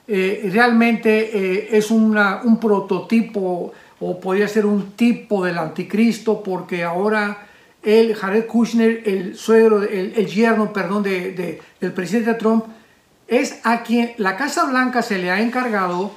realmente 0.07 1.77
es 1.77 1.91
un 1.91 2.59
prototipo 2.59 3.71
o 3.99 4.19
podría 4.19 4.47
ser 4.47 4.65
un 4.65 4.93
tipo 4.93 5.45
del 5.45 5.59
anticristo 5.59 6.41
porque 6.41 6.83
ahora 6.83 7.45
el 7.83 8.15
Jared 8.15 8.45
Kushner, 8.45 9.03
el 9.05 9.35
suegro, 9.35 9.83
el, 9.83 10.25
yerno, 10.27 10.73
perdón, 10.73 11.03
de, 11.03 11.61
del 11.79 11.93
presidente 11.93 12.33
Trump, 12.33 12.65
es 13.27 13.59
a 13.63 13.83
quien 13.83 14.13
la 14.17 14.35
Casa 14.35 14.65
Blanca 14.65 15.01
se 15.01 15.17
le 15.17 15.31
ha 15.31 15.39
encargado 15.39 16.11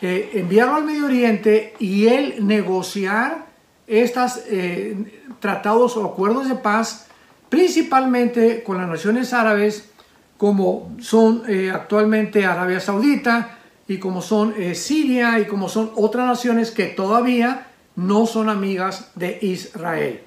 eh, 0.00 0.30
enviarlo 0.34 0.76
al 0.76 0.84
Medio 0.84 1.06
Oriente 1.06 1.74
y 1.78 2.06
él 2.06 2.46
negociar 2.46 3.46
estos 3.86 4.42
eh, 4.48 4.96
tratados 5.40 5.96
o 5.96 6.04
acuerdos 6.04 6.48
de 6.48 6.54
paz, 6.54 7.06
principalmente 7.48 8.62
con 8.62 8.78
las 8.78 8.88
naciones 8.88 9.32
árabes, 9.32 9.90
como 10.36 10.94
son 11.00 11.42
eh, 11.48 11.70
actualmente 11.72 12.44
Arabia 12.44 12.80
Saudita 12.80 13.58
y 13.88 13.98
como 13.98 14.22
son 14.22 14.54
Siria 14.74 15.38
y 15.38 15.46
como 15.46 15.68
son 15.68 15.90
otras 15.94 16.26
naciones 16.26 16.70
que 16.70 16.86
todavía 16.86 17.66
no 17.96 18.26
son 18.26 18.48
amigas 18.48 19.10
de 19.14 19.38
Israel. 19.42 20.22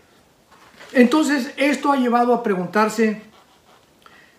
Entonces, 0.97 1.51
esto 1.57 1.91
ha 1.91 1.97
llevado 1.97 2.33
a 2.33 2.41
preguntarse 2.41 3.21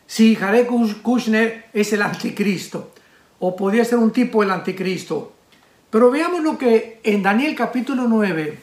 si 0.09 0.35
Jared 0.35 0.67
Kushner 0.67 1.67
es 1.73 1.93
el 1.93 2.03
anticristo 2.03 2.91
o 3.39 3.55
podría 3.55 3.85
ser 3.85 3.99
un 3.99 4.11
tipo 4.11 4.41
del 4.41 4.51
anticristo. 4.51 5.35
Pero 5.89 6.11
veamos 6.11 6.43
lo 6.43 6.59
que 6.59 6.99
en 7.05 7.23
Daniel 7.23 7.55
capítulo 7.55 8.09
9, 8.09 8.59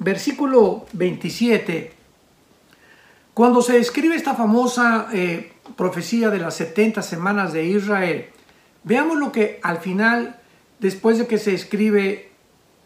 versículo 0.00 0.84
27, 0.92 1.94
cuando 3.32 3.62
se 3.62 3.72
describe 3.72 4.16
esta 4.16 4.34
famosa 4.34 5.08
eh, 5.10 5.54
profecía 5.78 6.28
de 6.28 6.40
las 6.40 6.56
70 6.56 7.00
semanas 7.00 7.54
de 7.54 7.64
Israel, 7.64 8.26
veamos 8.84 9.16
lo 9.16 9.32
que 9.32 9.60
al 9.62 9.78
final, 9.78 10.38
después 10.78 11.16
de 11.16 11.26
que 11.26 11.38
se 11.38 11.54
escribe 11.54 12.32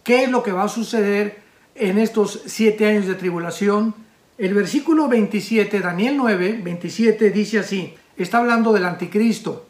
qué 0.04 0.22
es 0.22 0.30
lo 0.30 0.44
que 0.44 0.52
va 0.52 0.62
a 0.62 0.68
suceder 0.68 1.42
en 1.74 1.98
estos 1.98 2.42
siete 2.46 2.86
años 2.86 3.08
de 3.08 3.16
tribulación, 3.16 4.03
el 4.36 4.54
versículo 4.54 5.08
27, 5.08 5.80
Daniel 5.80 6.16
9, 6.16 6.60
27 6.62 7.30
dice 7.30 7.60
así, 7.60 7.94
está 8.16 8.38
hablando 8.38 8.72
del 8.72 8.84
anticristo. 8.84 9.66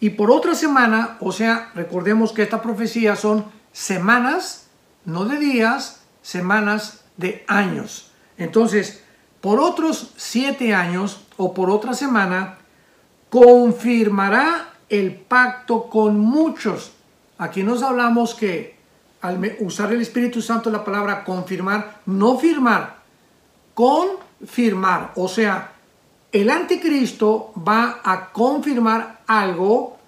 Y 0.00 0.10
por 0.10 0.30
otra 0.30 0.54
semana, 0.54 1.16
o 1.20 1.32
sea, 1.32 1.70
recordemos 1.74 2.32
que 2.32 2.42
esta 2.42 2.60
profecía 2.60 3.16
son 3.16 3.46
semanas, 3.72 4.68
no 5.04 5.24
de 5.24 5.38
días, 5.38 6.02
semanas 6.20 7.04
de 7.16 7.44
años. 7.48 8.10
Entonces, 8.36 9.02
por 9.40 9.60
otros 9.60 10.12
siete 10.16 10.74
años 10.74 11.26
o 11.38 11.54
por 11.54 11.70
otra 11.70 11.94
semana, 11.94 12.58
confirmará 13.30 14.74
el 14.90 15.14
pacto 15.14 15.88
con 15.88 16.18
muchos. 16.18 16.92
Aquí 17.38 17.62
nos 17.62 17.82
hablamos 17.82 18.34
que 18.34 18.76
al 19.22 19.56
usar 19.60 19.92
el 19.92 20.02
Espíritu 20.02 20.42
Santo 20.42 20.70
la 20.70 20.84
palabra 20.84 21.24
confirmar, 21.24 22.00
no 22.06 22.38
firmar, 22.38 22.95
confirmar. 23.76 25.12
O 25.16 25.28
sea, 25.28 25.72
el 26.32 26.48
anticristo 26.48 27.52
va 27.56 28.00
a 28.02 28.32
confirmar 28.32 29.20
algo 29.26 29.98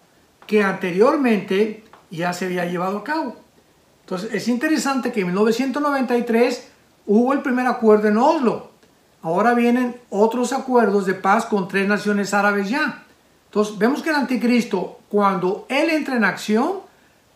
que 0.46 0.64
anteriormente 0.64 1.84
ya 2.10 2.32
se 2.32 2.46
había 2.46 2.64
llevado 2.64 2.96
a 2.96 3.04
cabo. 3.04 3.36
Entonces 4.00 4.32
es 4.32 4.48
interesante 4.48 5.12
que 5.12 5.20
en 5.20 5.26
1993 5.26 6.68
hubo 7.06 7.34
el 7.34 7.42
primer 7.42 7.66
acuerdo 7.66 8.08
en 8.08 8.16
Oslo. 8.16 8.70
Ahora 9.20 9.52
vienen 9.52 10.00
otros 10.08 10.54
acuerdos 10.54 11.04
de 11.04 11.12
paz 11.12 11.44
con 11.44 11.68
tres 11.68 11.86
naciones 11.86 12.32
árabes 12.32 12.70
ya. 12.70 13.04
Entonces 13.44 13.76
vemos 13.76 14.02
que 14.02 14.08
el 14.08 14.16
anticristo, 14.16 15.00
cuando 15.10 15.66
él 15.68 15.90
entra 15.90 16.16
en 16.16 16.24
acción, 16.24 16.80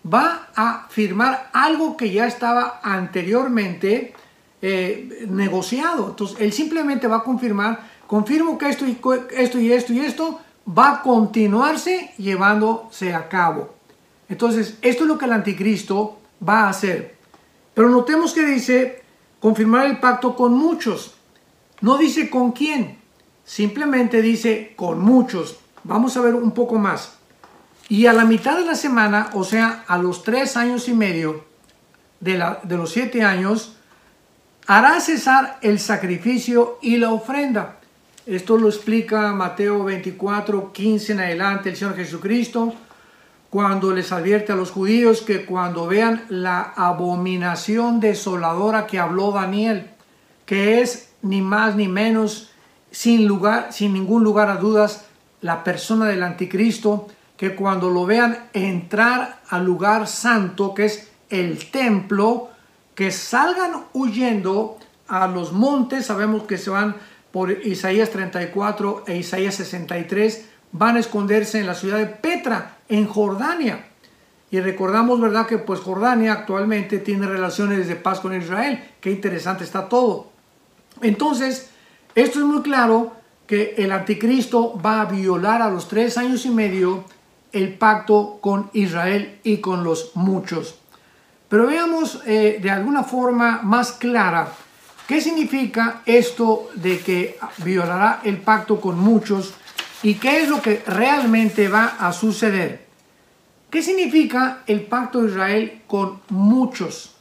va 0.03 0.49
a 0.57 0.87
firmar 0.89 1.51
algo 1.53 1.99
que 1.99 2.11
ya 2.11 2.27
estaba 2.27 2.81
anteriormente 2.83 4.15
eh, 4.63 5.27
negociado. 5.29 6.11
Entonces, 6.11 6.37
él 6.41 6.53
simplemente 6.53 7.09
va 7.09 7.17
a 7.17 7.25
confirmar, 7.25 7.81
confirmo 8.07 8.57
que 8.57 8.69
esto 8.69 8.87
y 8.87 8.99
esto 9.37 9.59
y 9.59 9.73
esto 9.73 9.93
y 9.93 10.01
esto 10.01 10.41
va 10.67 10.93
a 10.93 11.03
continuarse 11.03 12.13
llevándose 12.17 13.13
a 13.13 13.29
cabo. 13.29 13.75
Entonces, 14.29 14.79
esto 14.81 15.03
es 15.03 15.09
lo 15.09 15.19
que 15.19 15.25
el 15.25 15.33
anticristo 15.33 16.19
va 16.47 16.61
a 16.61 16.69
hacer. 16.69 17.17
Pero 17.75 17.89
notemos 17.89 18.33
que 18.33 18.47
dice 18.47 19.03
confirmar 19.41 19.87
el 19.87 19.99
pacto 19.99 20.37
con 20.37 20.55
muchos. 20.55 21.15
No 21.81 21.99
dice 21.99 22.31
con 22.31 22.53
quién, 22.53 22.99
simplemente 23.45 24.23
dice 24.23 24.75
con 24.77 25.01
muchos. 25.01 25.59
Vamos 25.83 26.17
a 26.17 26.21
ver 26.21 26.35
un 26.35 26.53
poco 26.53 26.79
más. 26.79 27.15
Y 27.89 28.07
a 28.07 28.13
la 28.13 28.25
mitad 28.25 28.57
de 28.57 28.65
la 28.65 28.77
semana, 28.77 29.31
o 29.35 29.43
sea, 29.43 29.85
a 29.89 29.99
los 29.99 30.23
tres 30.23 30.57
años 30.57 30.89
y 30.89 30.95
medio 30.95 31.45
de, 32.21 32.39
la, 32.39 32.61
de 32.63 32.77
los 32.77 32.93
siete 32.93 33.25
años, 33.25 33.77
hará 34.67 35.01
cesar 35.01 35.59
el 35.63 35.79
sacrificio 35.79 36.79
y 36.83 36.97
la 36.97 37.13
ofrenda. 37.13 37.79
Esto 38.27 38.57
lo 38.57 38.69
explica 38.69 39.33
Mateo 39.33 39.85
24, 39.85 40.73
15 40.73 41.13
en 41.13 41.21
adelante 41.21 41.71
el 41.71 41.77
Señor 41.77 41.97
Jesucristo, 41.97 42.73
cuando 43.51 43.93
les 43.93 44.13
advierte 44.13 44.53
a 44.53 44.57
los 44.57 44.71
judíos 44.71 45.23
que 45.23 45.45
cuando 45.45 45.87
vean 45.87 46.25
la 46.29 46.73
abominación 46.77 48.01
desoladora 48.01 48.87
que 48.87 48.99
habló 48.99 49.33
Daniel, 49.33 49.91
que 50.47 50.81
es 50.81 51.11
ni 51.23 51.43
más 51.43 51.75
ni 51.77 51.89
menos, 51.89 52.51
sin, 52.91 53.27
lugar, 53.27 53.73
sin 53.73 53.93
ningún 53.93 54.23
lugar 54.23 54.49
a 54.49 54.57
dudas, 54.57 55.07
la 55.41 55.65
persona 55.65 56.07
del 56.07 56.23
anticristo, 56.23 57.09
que 57.37 57.57
cuando 57.57 57.91
lo 57.91 58.07
vean 58.07 58.39
entrar 58.53 59.41
al 59.49 59.65
lugar 59.65 60.07
santo, 60.07 60.75
que 60.75 60.85
es 60.85 61.11
el 61.29 61.71
templo, 61.71 62.52
que 62.95 63.11
salgan 63.11 63.85
huyendo 63.93 64.79
a 65.09 65.27
los 65.27 65.53
montes, 65.53 66.07
sabemos 66.07 66.45
que 66.45 66.59
se 66.59 66.71
van 66.71 66.97
por 67.31 67.51
Isaías 67.51 68.11
34 68.11 69.05
e 69.07 69.17
Isaías 69.17 69.55
63, 69.55 70.47
van 70.73 70.97
a 70.97 71.01
esconderse 71.01 71.59
en 71.59 71.67
la 71.67 71.75
ciudad 71.75 71.99
de 71.99 72.07
Petra, 72.07 72.79
en 72.89 73.07
Jordania. 73.07 73.87
Y 74.51 74.61
recordamos, 74.61 75.19
¿verdad?, 75.21 75.47
que 75.47 75.59
pues 75.59 75.81
Jordania 75.81 76.33
actualmente 76.33 76.99
tiene 76.99 77.27
relaciones 77.27 77.89
de 77.89 77.97
paz 77.97 78.21
con 78.21 78.35
Israel. 78.35 78.85
Qué 79.01 79.11
interesante 79.11 79.65
está 79.65 79.89
todo. 79.89 80.31
Entonces, 81.01 81.71
esto 82.15 82.39
es 82.39 82.45
muy 82.45 82.61
claro 82.61 83.13
que 83.47 83.75
el 83.79 83.93
anticristo 83.93 84.79
va 84.79 85.01
a 85.01 85.07
violar 85.07 85.63
a 85.63 85.71
los 85.71 85.89
tres 85.89 86.19
años 86.19 86.45
y 86.45 86.51
medio 86.51 87.05
el 87.53 87.75
pacto 87.75 88.39
con 88.43 88.71
Israel 88.75 89.39
y 89.43 89.59
con 89.59 89.85
los 89.85 90.13
muchos. 90.15 90.82
Pero 91.53 91.67
veamos 91.67 92.23
eh, 92.25 92.61
de 92.63 92.71
alguna 92.71 93.03
forma 93.03 93.61
más 93.63 93.93
clara 93.93 94.49
qué 95.07 95.21
significa 95.21 96.01
esto 96.07 96.71
de 96.77 97.01
que 97.01 97.39
violará 97.59 98.21
el 98.25 98.39
pacto 98.39 98.81
con 98.81 98.99
muchos 98.99 99.53
y 100.03 100.15
qué 100.15 100.41
es 100.41 100.49
lo 100.49 100.63
que 100.63 100.83
realmente 100.87 101.69
va 101.69 101.97
a 101.99 102.11
suceder. 102.15 102.87
¿Qué 103.69 103.83
significa 103.83 104.63
el 104.67 104.81
pacto 104.87 105.21
de 105.21 105.29
Israel 105.29 105.83
con 105.87 106.23
muchos? 106.31 107.17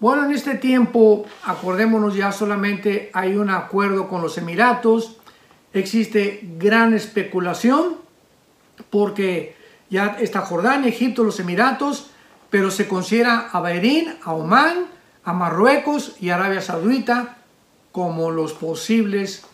Bueno, 0.00 0.24
en 0.24 0.32
este 0.32 0.54
tiempo, 0.54 1.26
acordémonos 1.44 2.14
ya 2.14 2.32
solamente 2.32 3.10
hay 3.12 3.36
un 3.36 3.50
acuerdo 3.50 4.08
con 4.08 4.22
los 4.22 4.38
Emiratos, 4.38 5.18
existe 5.74 6.40
gran 6.58 6.94
especulación 6.94 7.96
porque 8.88 9.54
ya 9.90 10.16
está 10.18 10.40
Jordania, 10.40 10.88
Egipto, 10.88 11.24
los 11.24 11.40
Emiratos, 11.40 12.12
pero 12.50 12.70
se 12.70 12.88
considera 12.88 13.48
a 13.52 13.60
Bahrein, 13.60 14.16
a 14.22 14.32
Omán, 14.32 14.86
a 15.24 15.32
Marruecos 15.32 16.16
y 16.20 16.30
Arabia 16.30 16.60
Saudita 16.60 17.38
como 17.92 18.30
los 18.30 18.52
posibles, 18.52 19.44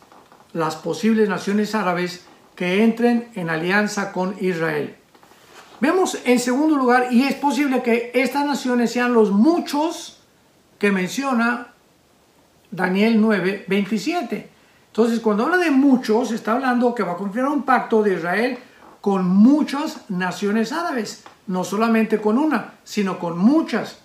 las 0.52 0.76
posibles 0.76 1.28
naciones 1.28 1.74
árabes 1.74 2.24
que 2.56 2.82
entren 2.82 3.30
en 3.34 3.50
alianza 3.50 4.12
con 4.12 4.36
Israel. 4.40 4.96
Vemos 5.80 6.18
en 6.24 6.38
segundo 6.38 6.76
lugar, 6.76 7.12
y 7.12 7.24
es 7.24 7.34
posible 7.34 7.82
que 7.82 8.12
estas 8.14 8.46
naciones 8.46 8.92
sean 8.92 9.14
los 9.14 9.32
muchos 9.32 10.20
que 10.78 10.92
menciona 10.92 11.72
Daniel 12.70 13.20
9, 13.20 13.64
27. 13.66 14.48
Entonces, 14.88 15.20
cuando 15.20 15.44
habla 15.44 15.56
de 15.56 15.70
muchos, 15.70 16.32
está 16.32 16.52
hablando 16.52 16.94
que 16.94 17.02
va 17.02 17.12
a 17.12 17.16
confirmar 17.16 17.50
un 17.50 17.62
pacto 17.62 18.02
de 18.02 18.14
Israel 18.14 18.58
con 19.00 19.26
muchas 19.26 20.08
naciones 20.10 20.70
árabes, 20.70 21.24
no 21.52 21.64
solamente 21.64 22.18
con 22.18 22.38
una, 22.38 22.78
sino 22.82 23.18
con 23.18 23.36
muchas. 23.36 23.98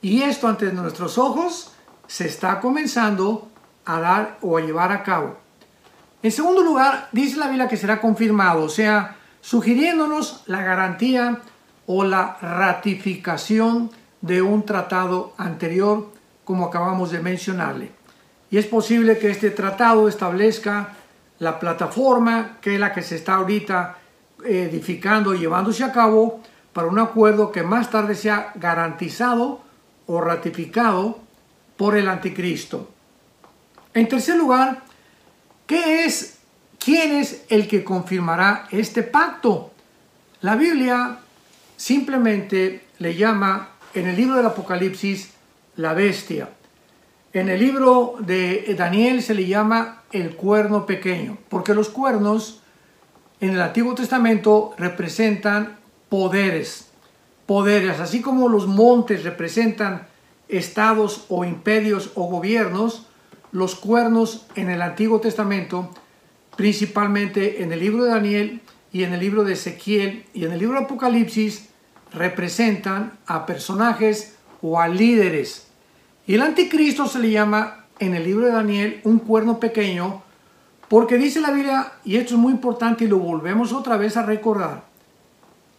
Y 0.00 0.22
esto 0.22 0.46
ante 0.46 0.72
nuestros 0.72 1.18
ojos 1.18 1.72
se 2.06 2.26
está 2.26 2.60
comenzando 2.60 3.48
a 3.84 3.98
dar 3.98 4.38
o 4.42 4.56
a 4.56 4.60
llevar 4.60 4.92
a 4.92 5.02
cabo. 5.02 5.36
En 6.22 6.30
segundo 6.30 6.62
lugar, 6.62 7.08
dice 7.10 7.36
la 7.36 7.48
Biblia 7.48 7.66
que 7.66 7.76
será 7.76 8.00
confirmado, 8.00 8.62
o 8.62 8.68
sea, 8.68 9.16
sugiriéndonos 9.40 10.44
la 10.46 10.62
garantía 10.62 11.40
o 11.86 12.04
la 12.04 12.38
ratificación 12.40 13.90
de 14.20 14.40
un 14.40 14.64
tratado 14.64 15.32
anterior, 15.36 16.12
como 16.44 16.66
acabamos 16.66 17.10
de 17.10 17.18
mencionarle. 17.18 17.90
Y 18.50 18.58
es 18.58 18.66
posible 18.66 19.18
que 19.18 19.30
este 19.32 19.50
tratado 19.50 20.08
establezca 20.08 20.90
la 21.40 21.58
plataforma, 21.58 22.58
que 22.60 22.74
es 22.74 22.80
la 22.80 22.92
que 22.92 23.02
se 23.02 23.16
está 23.16 23.34
ahorita 23.34 23.98
edificando 24.44 25.34
y 25.34 25.40
llevándose 25.40 25.82
a 25.82 25.90
cabo 25.90 26.40
para 26.78 26.90
un 26.90 27.00
acuerdo 27.00 27.50
que 27.50 27.64
más 27.64 27.90
tarde 27.90 28.14
sea 28.14 28.52
garantizado 28.54 29.60
o 30.06 30.20
ratificado 30.20 31.18
por 31.76 31.96
el 31.96 32.06
anticristo. 32.06 32.88
En 33.94 34.06
tercer 34.06 34.36
lugar, 34.36 34.84
¿qué 35.66 36.04
es, 36.04 36.38
quién 36.78 37.16
es 37.16 37.44
el 37.48 37.66
que 37.66 37.82
confirmará 37.82 38.68
este 38.70 39.02
pacto? 39.02 39.72
La 40.40 40.54
Biblia 40.54 41.18
simplemente 41.76 42.84
le 43.00 43.16
llama 43.16 43.70
en 43.92 44.06
el 44.06 44.14
libro 44.14 44.36
del 44.36 44.46
Apocalipsis 44.46 45.32
la 45.74 45.94
bestia. 45.94 46.48
En 47.32 47.48
el 47.48 47.58
libro 47.58 48.14
de 48.20 48.72
Daniel 48.78 49.20
se 49.22 49.34
le 49.34 49.48
llama 49.48 50.02
el 50.12 50.36
cuerno 50.36 50.86
pequeño, 50.86 51.38
porque 51.48 51.74
los 51.74 51.88
cuernos 51.88 52.62
en 53.40 53.50
el 53.50 53.62
Antiguo 53.62 53.96
Testamento 53.96 54.76
representan 54.78 55.77
poderes, 56.08 56.88
poderes, 57.46 58.00
así 58.00 58.20
como 58.20 58.48
los 58.48 58.66
montes 58.66 59.24
representan 59.24 60.06
estados 60.48 61.26
o 61.28 61.44
imperios 61.44 62.12
o 62.14 62.24
gobiernos, 62.24 63.06
los 63.52 63.74
cuernos 63.74 64.46
en 64.54 64.70
el 64.70 64.82
Antiguo 64.82 65.20
Testamento, 65.20 65.90
principalmente 66.56 67.62
en 67.62 67.72
el 67.72 67.80
libro 67.80 68.04
de 68.04 68.10
Daniel 68.10 68.60
y 68.92 69.04
en 69.04 69.12
el 69.12 69.20
libro 69.20 69.44
de 69.44 69.54
Ezequiel 69.54 70.24
y 70.34 70.44
en 70.44 70.52
el 70.52 70.58
libro 70.58 70.78
de 70.78 70.84
Apocalipsis, 70.84 71.68
representan 72.12 73.18
a 73.26 73.46
personajes 73.46 74.36
o 74.62 74.80
a 74.80 74.88
líderes. 74.88 75.68
Y 76.26 76.34
el 76.34 76.42
anticristo 76.42 77.06
se 77.06 77.18
le 77.18 77.30
llama 77.30 77.86
en 77.98 78.14
el 78.14 78.24
libro 78.24 78.46
de 78.46 78.52
Daniel 78.52 79.00
un 79.04 79.18
cuerno 79.18 79.60
pequeño 79.60 80.22
porque 80.88 81.18
dice 81.18 81.40
la 81.40 81.50
Biblia, 81.50 81.92
y 82.04 82.16
esto 82.16 82.34
es 82.34 82.40
muy 82.40 82.52
importante 82.52 83.04
y 83.04 83.08
lo 83.08 83.18
volvemos 83.18 83.72
otra 83.72 83.98
vez 83.98 84.16
a 84.16 84.22
recordar, 84.22 84.84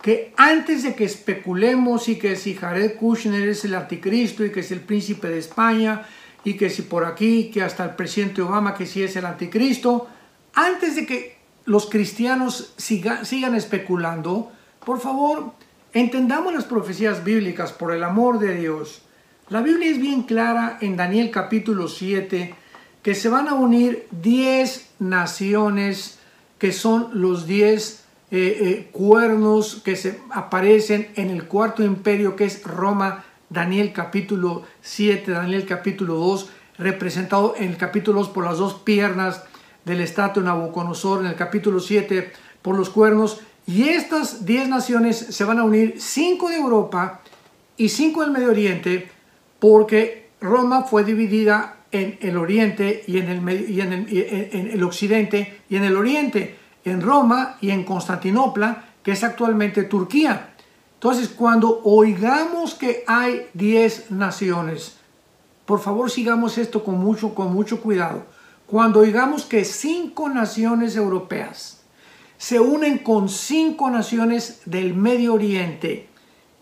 que 0.01 0.33
antes 0.37 0.83
de 0.83 0.95
que 0.95 1.03
especulemos 1.03 2.07
y 2.07 2.17
que 2.17 2.35
si 2.35 2.55
Jared 2.55 2.95
Kushner 2.95 3.49
es 3.49 3.65
el 3.65 3.75
anticristo 3.75 4.45
y 4.45 4.51
que 4.51 4.61
es 4.61 4.71
el 4.71 4.79
príncipe 4.79 5.27
de 5.27 5.39
España 5.39 6.05
y 6.43 6.53
que 6.53 6.69
si 6.69 6.83
por 6.83 7.03
aquí, 7.03 7.51
que 7.51 7.61
hasta 7.61 7.83
el 7.83 7.95
presidente 7.95 8.41
Obama 8.41 8.73
que 8.73 8.85
si 8.85 9.03
es 9.03 9.15
el 9.17 9.25
anticristo, 9.25 10.07
antes 10.53 10.95
de 10.95 11.05
que 11.05 11.37
los 11.65 11.89
cristianos 11.89 12.73
sigan 12.77 13.55
especulando, 13.55 14.51
por 14.85 15.01
favor, 15.01 15.51
entendamos 15.93 16.53
las 16.53 16.63
profecías 16.63 17.23
bíblicas 17.23 17.73
por 17.73 17.93
el 17.93 18.03
amor 18.03 18.39
de 18.39 18.55
Dios. 18.55 19.01
La 19.49 19.61
Biblia 19.61 19.91
es 19.91 19.99
bien 19.99 20.23
clara 20.23 20.77
en 20.79 20.95
Daniel 20.95 21.29
capítulo 21.29 21.87
7 21.87 22.55
que 23.03 23.15
se 23.15 23.29
van 23.29 23.47
a 23.47 23.53
unir 23.53 24.07
10 24.11 24.91
naciones 24.99 26.19
que 26.57 26.71
son 26.71 27.09
los 27.13 27.47
10 27.47 28.05
eh, 28.31 28.57
eh, 28.61 28.89
cuernos 28.91 29.81
que 29.83 29.95
se 29.95 30.19
aparecen 30.31 31.09
en 31.15 31.29
el 31.29 31.45
cuarto 31.45 31.83
imperio 31.83 32.35
que 32.35 32.45
es 32.45 32.63
Roma, 32.63 33.25
Daniel 33.49 33.91
capítulo 33.93 34.63
7, 34.81 35.31
Daniel 35.31 35.65
capítulo 35.65 36.15
2, 36.15 36.49
representado 36.77 37.55
en 37.57 37.69
el 37.69 37.77
capítulo 37.77 38.19
2 38.19 38.29
por 38.29 38.45
las 38.45 38.57
dos 38.57 38.75
piernas 38.75 39.43
del 39.85 40.01
estatua 40.01 40.43
Nabucodonosor, 40.43 41.21
en 41.21 41.27
el 41.27 41.35
capítulo 41.35 41.79
7 41.79 42.31
por 42.61 42.77
los 42.77 42.89
cuernos, 42.89 43.41
y 43.65 43.89
estas 43.89 44.45
10 44.45 44.69
naciones 44.69 45.17
se 45.17 45.43
van 45.43 45.59
a 45.59 45.63
unir, 45.63 45.95
5 45.97 46.49
de 46.49 46.57
Europa 46.57 47.21
y 47.77 47.89
5 47.89 48.21
del 48.21 48.31
Medio 48.31 48.49
Oriente, 48.49 49.09
porque 49.59 50.29
Roma 50.41 50.83
fue 50.83 51.03
dividida 51.03 51.77
en 51.91 52.17
el 52.21 52.37
oriente 52.37 53.03
y 53.07 53.17
en 53.17 53.29
el, 53.29 53.69
y 53.69 53.81
en 53.81 53.93
el, 54.71 54.83
occidente 54.83 55.61
y 55.69 55.75
en 55.75 55.83
el 55.83 55.97
oriente, 55.97 56.55
en 56.85 57.01
Roma 57.01 57.57
y 57.61 57.71
en 57.71 57.83
Constantinopla, 57.83 58.85
que 59.03 59.11
es 59.11 59.23
actualmente 59.23 59.83
Turquía. 59.83 60.53
Entonces, 60.95 61.29
cuando 61.29 61.81
oigamos 61.83 62.73
que 62.73 63.03
hay 63.07 63.47
10 63.53 64.11
naciones, 64.11 64.97
por 65.65 65.79
favor 65.79 66.09
sigamos 66.09 66.57
esto 66.57 66.83
con 66.83 66.99
mucho, 66.99 67.33
con 67.35 67.53
mucho 67.53 67.81
cuidado. 67.81 68.23
Cuando 68.65 68.99
oigamos 68.99 69.45
que 69.45 69.63
cinco 69.65 70.29
naciones 70.29 70.95
europeas 70.95 71.79
se 72.39 72.59
unen 72.59 72.99
con 72.99 73.27
cinco 73.27 73.89
naciones 73.89 74.61
del 74.65 74.93
Medio 74.93 75.33
Oriente 75.33 76.07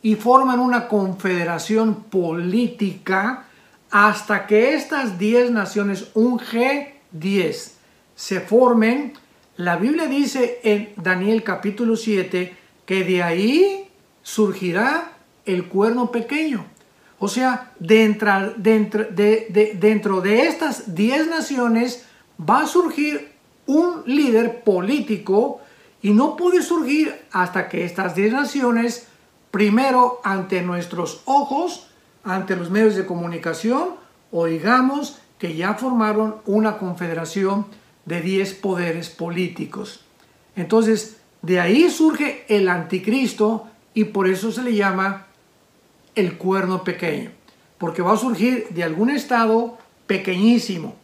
y 0.02 0.16
forman 0.16 0.60
una 0.60 0.88
confederación 0.88 2.04
política, 2.10 3.46
hasta 3.92 4.48
que 4.48 4.74
estas 4.74 5.20
10 5.20 5.52
naciones, 5.52 6.10
un 6.16 6.40
G10, 6.40 7.72
se 8.16 8.42
formen, 8.42 9.14
la 9.58 9.76
Biblia 9.76 10.06
dice 10.06 10.60
en 10.64 10.94
Daniel 10.98 11.44
capítulo 11.44 11.96
7 11.96 12.56
que 12.86 13.04
de 13.04 13.24
ahí 13.24 13.90
surgirá 14.22 15.14
el 15.46 15.68
cuerno 15.68 16.12
pequeño. 16.12 16.66
O 17.20 17.28
sea, 17.28 17.74
dentro, 17.80 18.54
de, 18.58 19.76
dentro 19.80 20.22
de 20.22 20.44
estas 20.44 20.94
10 20.94 21.28
naciones 21.28 22.06
va 22.40 22.62
a 22.62 22.68
surgir 22.68 23.32
un 23.66 24.04
líder 24.06 24.62
político 24.64 25.60
y 26.04 26.12
no 26.12 26.36
puede 26.36 26.62
surgir 26.62 27.16
hasta 27.32 27.68
que 27.68 27.84
estas 27.84 28.14
10 28.16 28.34
naciones, 28.34 29.08
primero 29.50 30.22
ante 30.24 30.62
nuestros 30.62 31.24
ojos, 31.26 31.88
ante 32.24 32.56
los 32.56 32.70
medios 32.70 32.96
de 32.96 33.08
comunicación, 33.08 33.96
oigamos 34.32 35.18
que 35.40 35.56
ya 35.56 35.74
formaron 35.74 36.38
una 36.46 36.78
confederación 36.78 37.66
de 38.08 38.22
10 38.22 38.56
poderes 38.56 39.10
políticos. 39.10 40.04
Entonces, 40.56 41.18
de 41.42 41.60
ahí 41.60 41.90
surge 41.90 42.46
el 42.48 42.68
anticristo 42.70 43.68
y 43.94 44.06
por 44.06 44.28
eso 44.28 44.52
se 44.52 44.64
le 44.64 44.74
llama 44.74 45.28
el 46.16 46.38
cuerno 46.38 46.84
pequeño, 46.84 47.32
porque 47.78 48.02
va 48.02 48.14
a 48.14 48.18
surgir 48.18 48.68
de 48.70 48.84
algún 48.84 49.12
estado 49.12 49.78
pequeñísimo. 50.08 50.96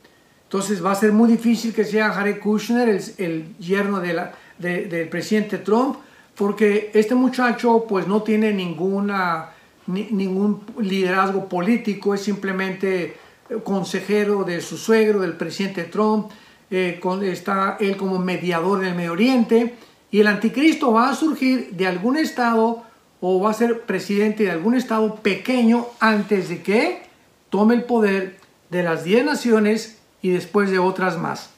Entonces 0.46 0.84
va 0.84 0.92
a 0.92 0.96
ser 0.96 1.12
muy 1.12 1.30
difícil 1.30 1.74
que 1.74 1.84
sea 1.84 2.12
Jared 2.12 2.40
Kushner, 2.40 2.90
el, 3.18 3.58
yerno 3.58 4.00
del 4.00 5.10
presidente 5.10 5.58
Trump, 5.58 5.98
porque 6.36 6.90
este 6.94 7.16
muchacho 7.16 7.86
pues 7.88 8.08
no 8.08 8.24
tiene 8.24 8.54
ninguna, 8.54 9.50
ningún 9.88 10.62
liderazgo 10.80 11.50
político, 11.50 12.14
es 12.14 12.22
simplemente 12.22 13.18
consejero 13.64 14.44
de 14.44 14.62
su 14.62 14.78
suegro, 14.78 15.20
del 15.20 15.34
presidente 15.34 15.84
Trump, 15.84 16.32
eh, 16.74 17.00
está 17.32 17.78
él 17.80 17.98
como 17.98 18.20
mediador 18.20 18.82
en 18.82 18.90
el 18.90 18.96
Medio 18.96 19.12
Oriente, 19.14 19.76
y 20.10 20.20
el 20.20 20.28
anticristo 20.28 20.92
va 20.92 21.10
a 21.10 21.16
surgir 21.16 21.72
de 21.72 21.88
algún 21.88 22.18
estado 22.18 22.84
o 23.22 23.40
va 23.40 23.52
a 23.52 23.54
ser 23.54 23.82
presidente 23.82 24.44
de 24.44 24.52
algún 24.52 24.76
estado 24.76 25.16
pequeño 25.16 25.88
antes 26.00 26.50
de 26.50 26.62
que 26.62 27.04
tome 27.50 27.76
el 27.76 27.84
poder 27.84 28.38
de 28.70 28.84
las 28.84 29.04
10 29.04 29.26
naciones 29.26 30.00
y 30.22 30.30
después 30.30 30.72
de 30.72 30.80
otras 30.80 31.18
más. 31.18 31.52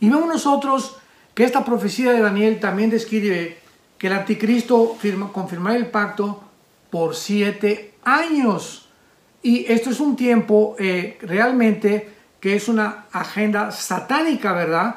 Y 0.00 0.08
vemos 0.08 0.28
nosotros 0.28 0.96
que 1.34 1.44
esta 1.44 1.64
profecía 1.64 2.12
de 2.12 2.20
Daniel 2.20 2.60
también 2.60 2.90
describe 2.90 3.58
que 3.98 4.06
el 4.06 4.12
anticristo 4.12 4.96
firma, 4.98 5.32
confirmará 5.32 5.76
el 5.76 5.86
pacto 5.86 6.42
por 6.90 7.16
siete 7.16 7.94
años. 8.04 8.88
Y 9.42 9.64
esto 9.72 9.90
es 9.90 10.00
un 10.00 10.14
tiempo 10.14 10.76
eh, 10.78 11.18
realmente 11.22 12.13
que 12.44 12.54
es 12.54 12.68
una 12.68 13.06
agenda 13.10 13.70
satánica, 13.70 14.52
¿verdad? 14.52 14.96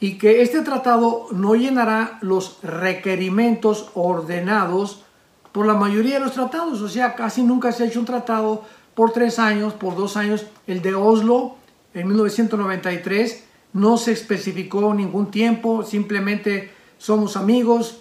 Y 0.00 0.18
que 0.18 0.42
este 0.42 0.62
tratado 0.62 1.28
no 1.30 1.54
llenará 1.54 2.18
los 2.22 2.58
requerimientos 2.60 3.92
ordenados 3.94 5.04
por 5.52 5.64
la 5.64 5.74
mayoría 5.74 6.14
de 6.14 6.24
los 6.24 6.32
tratados. 6.32 6.82
O 6.82 6.88
sea, 6.88 7.14
casi 7.14 7.44
nunca 7.44 7.70
se 7.70 7.84
ha 7.84 7.86
hecho 7.86 8.00
un 8.00 8.04
tratado 8.04 8.64
por 8.96 9.12
tres 9.12 9.38
años, 9.38 9.74
por 9.74 9.94
dos 9.94 10.16
años. 10.16 10.46
El 10.66 10.82
de 10.82 10.96
Oslo 10.96 11.54
en 11.94 12.08
1993 12.08 13.44
no 13.74 13.96
se 13.96 14.10
especificó 14.10 14.92
ningún 14.92 15.30
tiempo, 15.30 15.84
simplemente 15.84 16.72
somos 16.98 17.36
amigos. 17.36 18.00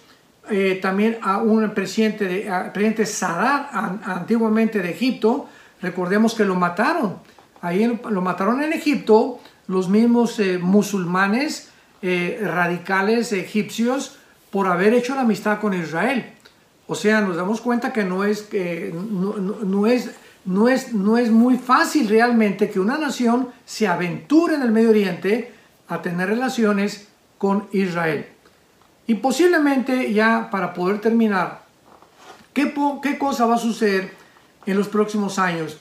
Eh, 0.49 0.79
también 0.81 1.19
a 1.21 1.37
un 1.37 1.69
presidente, 1.75 2.25
de, 2.25 2.51
presidente 2.73 3.05
Sadat, 3.05 3.69
antiguamente 3.71 4.79
de 4.79 4.89
Egipto, 4.89 5.45
recordemos 5.83 6.33
que 6.33 6.45
lo 6.45 6.55
mataron. 6.55 7.36
Ahí 7.61 7.85
lo 7.85 8.21
mataron 8.21 8.61
en 8.61 8.73
Egipto 8.73 9.39
los 9.67 9.89
mismos 9.89 10.39
eh, 10.39 10.57
musulmanes 10.57 11.69
eh, 12.01 12.39
radicales 12.43 13.33
egipcios 13.33 14.17
por 14.51 14.67
haber 14.67 14.93
hecho 14.93 15.15
la 15.15 15.21
amistad 15.21 15.59
con 15.59 15.73
Israel. 15.73 16.33
O 16.87 16.95
sea, 16.95 17.21
nos 17.21 17.35
damos 17.35 17.59
cuenta 17.59 17.91
que 17.91 18.03
no 18.03 18.23
es, 18.23 18.43
que 18.43 18.93
no, 18.93 19.87
es, 19.87 20.11
no, 20.45 20.69
es, 20.69 20.93
no 20.93 21.17
es 21.17 21.31
muy 21.31 21.57
fácil 21.57 22.07
realmente 22.07 22.69
que 22.69 22.79
una 22.79 22.97
nación 22.97 23.49
se 23.65 23.87
aventure 23.87 24.55
en 24.55 24.61
el 24.61 24.71
Medio 24.71 24.91
Oriente 24.91 25.51
a 25.89 26.01
tener 26.01 26.29
relaciones 26.29 27.07
con 27.37 27.67
Israel. 27.73 28.27
Y 29.05 29.15
posiblemente 29.15 30.13
ya 30.13 30.49
para 30.49 30.73
poder 30.73 31.01
terminar, 31.01 31.63
¿qué, 32.53 32.73
qué 33.01 33.17
cosa 33.17 33.45
va 33.45 33.55
a 33.55 33.59
suceder 33.59 34.13
en 34.65 34.77
los 34.77 34.87
próximos 34.87 35.39
años? 35.39 35.77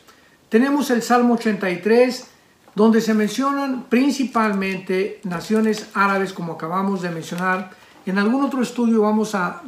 Tenemos 0.57 0.91
el 0.91 1.03
Salmo 1.03 1.35
83, 1.35 2.29
donde 2.75 3.03
se 3.03 3.13
mencionan 3.13 3.91
principalmente 3.91 5.21
naciones 5.23 5.91
árabes, 5.93 6.33
como 6.33 6.55
acabamos 6.55 7.03
de 7.03 7.11
mencionar. 7.11 7.73
En 8.07 8.19
algún 8.19 8.43
otro 8.43 8.63
estudio 8.63 9.03
vamos 9.03 9.35
a, 9.35 9.61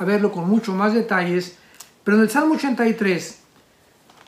verlo 0.00 0.30
con 0.30 0.46
mucho 0.46 0.74
más 0.74 0.92
detalles, 0.92 1.56
pero 2.04 2.18
en 2.18 2.24
el 2.24 2.28
Salmo 2.28 2.56
83 2.56 3.38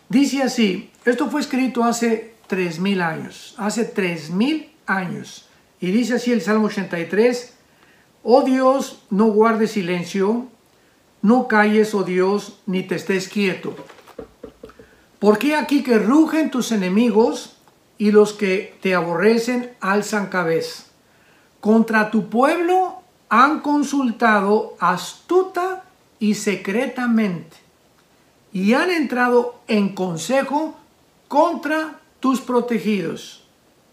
dice 0.08 0.42
así, 0.42 0.90
esto 1.04 1.28
fue 1.28 1.42
escrito 1.42 1.84
hace 1.84 2.32
3.000 2.48 3.02
años, 3.02 3.54
hace 3.58 3.94
3.000 3.94 4.70
años. 4.86 5.50
Y 5.82 5.90
dice 5.90 6.14
así 6.14 6.32
el 6.32 6.40
Salmo 6.40 6.68
83, 6.68 7.52
oh 8.22 8.40
Dios, 8.42 9.04
no 9.10 9.26
guardes 9.26 9.72
silencio, 9.72 10.48
no 11.20 11.46
calles, 11.46 11.94
oh 11.94 12.04
Dios, 12.04 12.58
ni 12.64 12.84
te 12.84 12.94
estés 12.94 13.28
quieto. 13.28 13.76
Porque 15.20 15.54
aquí 15.54 15.82
que 15.82 15.98
rugen 15.98 16.50
tus 16.50 16.72
enemigos 16.72 17.56
y 17.98 18.10
los 18.10 18.32
que 18.32 18.76
te 18.80 18.94
aborrecen 18.94 19.76
alzan 19.80 20.28
cabeza. 20.28 20.84
Contra 21.60 22.10
tu 22.10 22.30
pueblo 22.30 23.02
han 23.28 23.60
consultado 23.60 24.76
astuta 24.80 25.84
y 26.18 26.34
secretamente 26.34 27.58
y 28.52 28.72
han 28.72 28.90
entrado 28.90 29.60
en 29.68 29.94
consejo 29.94 30.76
contra 31.28 32.00
tus 32.18 32.40
protegidos. 32.40 33.44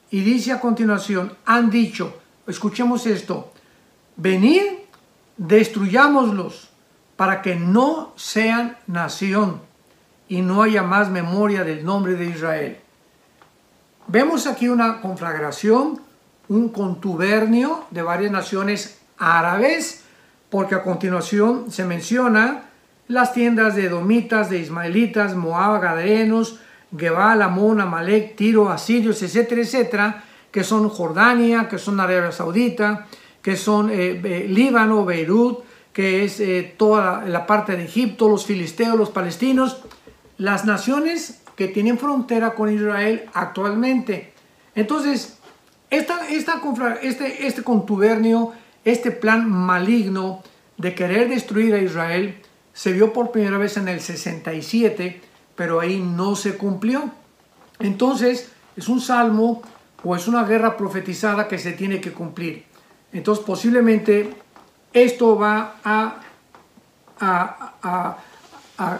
Y 0.09 0.21
dice 0.21 0.53
a 0.53 0.61
continuación, 0.61 1.35
han 1.45 1.69
dicho, 1.69 2.17
escuchemos 2.47 3.05
esto, 3.05 3.51
venid, 4.15 4.63
destruyámoslos 5.35 6.69
para 7.17 7.41
que 7.41 7.55
no 7.55 8.13
sean 8.15 8.77
nación 8.87 9.66
y 10.27 10.41
no 10.41 10.63
haya 10.63 10.83
más 10.83 11.09
memoria 11.09 11.63
del 11.63 11.85
nombre 11.85 12.15
de 12.15 12.25
Israel. 12.25 12.77
Vemos 14.07 14.47
aquí 14.47 14.69
una 14.69 15.01
conflagración, 15.01 16.01
un 16.47 16.69
contubernio 16.69 17.85
de 17.91 18.01
varias 18.01 18.31
naciones 18.31 18.99
árabes, 19.17 20.03
porque 20.49 20.75
a 20.75 20.83
continuación 20.83 21.71
se 21.71 21.85
menciona 21.85 22.63
las 23.07 23.33
tiendas 23.33 23.75
de 23.75 23.85
Edomitas, 23.85 24.49
de 24.49 24.59
Ismaelitas, 24.59 25.35
Moab, 25.35 25.81
Gadarenos, 25.81 26.59
Gebal, 26.95 27.41
Amón, 27.41 27.81
Amalek, 27.81 28.35
Tiro, 28.35 28.69
Asirios, 28.69 29.21
etcétera, 29.21 29.61
etcétera, 29.61 30.23
que 30.51 30.63
son 30.63 30.89
Jordania, 30.89 31.67
que 31.67 31.77
son 31.77 31.99
Arabia 31.99 32.31
Saudita, 32.31 33.07
que 33.41 33.55
son 33.55 33.89
eh, 33.91 34.45
Líbano, 34.49 35.05
Beirut, 35.05 35.59
que 35.93 36.23
es 36.23 36.39
eh, 36.39 36.75
toda 36.77 37.25
la, 37.25 37.45
parte 37.45 37.75
de 37.75 37.85
Egipto, 37.85 38.29
los 38.29 38.45
filisteos, 38.45 38.97
los 38.97 39.09
palestinos, 39.09 39.81
las 40.37 40.65
naciones 40.65 41.41
que 41.55 41.67
tienen 41.67 41.97
frontera 41.97 42.53
con 42.53 42.73
Israel 42.73 43.29
actualmente. 43.33 44.33
Entonces, 44.75 45.37
esta, 45.89 46.27
esta, 46.29 46.61
este, 47.01 47.47
este 47.47 47.63
contubernio, 47.63 48.53
este 48.85 49.11
plan 49.11 49.49
maligno 49.49 50.43
de 50.77 50.93
querer 50.93 51.29
destruir 51.29 51.73
a 51.73 51.79
Israel, 51.79 52.41
se 52.73 52.91
vio 52.91 53.11
por 53.11 53.31
primera 53.31 53.57
vez 53.57 53.77
en 53.77 53.87
el 53.87 54.01
67 54.01 55.21
pero 55.57 55.81
ahí 55.81 55.99
no 55.99 56.37
se 56.37 56.55
cumplió. 56.55 57.09
Entonces, 57.79 58.49
es 58.77 58.87
un 58.87 59.01
salmo 59.01 59.63
o 60.03 60.15
es 60.15 60.27
una 60.27 60.43
guerra 60.43 60.77
profetizada 60.77 61.47
que 61.47 61.57
se 61.57 61.73
tiene 61.73 61.99
que 61.99 62.13
cumplir. 62.13 62.63
Entonces, 63.11 63.43
posiblemente 63.43 64.29
esto 64.93 65.35
va 65.35 65.77
a, 65.83 66.21
a, 67.19 68.17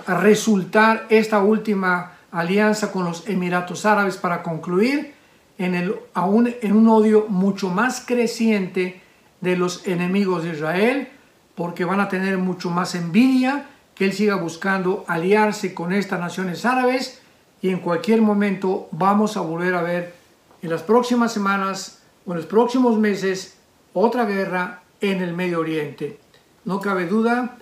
resultar 0.08 1.06
esta 1.10 1.42
última 1.42 2.14
alianza 2.32 2.92
con 2.92 3.06
los 3.06 3.28
Emiratos 3.28 3.86
Árabes 3.86 4.18
para 4.18 4.44
concluir 4.44 5.14
en, 5.58 5.76
el, 5.76 5.96
aún 6.14 6.54
en 6.62 6.76
un 6.76 6.88
odio 6.88 7.26
mucho 7.30 7.70
más 7.70 8.04
creciente 8.06 9.02
de 9.42 9.56
los 9.56 9.88
enemigos 9.88 10.44
de 10.44 10.52
Israel, 10.52 11.10
porque 11.56 11.86
van 11.86 12.00
a 12.00 12.10
tener 12.10 12.38
mucho 12.38 12.70
más 12.70 12.96
envidia 12.96 13.68
que 13.96 14.06
él 14.06 14.14
siga 14.14 14.36
buscando 14.36 15.04
aliarse 15.08 15.74
con 15.74 15.92
estas 15.92 16.20
naciones 16.20 16.66
árabes 16.66 17.22
y 17.62 17.70
en 17.70 17.80
cualquier 17.80 18.22
momento 18.22 18.88
vamos 18.92 19.38
a 19.38 19.42
volver 19.42 19.74
a 19.74 19.82
ver 19.82 20.14
en 20.62 20.70
las 20.70 20.84
próximas 20.84 21.34
semanas 21.34 22.04
o 22.26 22.32
en 22.32 22.38
los 22.38 22.46
próximos 22.46 23.00
meses 23.00 23.58
otra 23.94 24.26
guerra 24.26 24.82
en 25.02 25.22
el 25.22 25.34
Medio 25.34 25.60
Oriente. 25.60 26.20
No 26.66 26.80
cabe 26.80 27.08
duda 27.08 27.58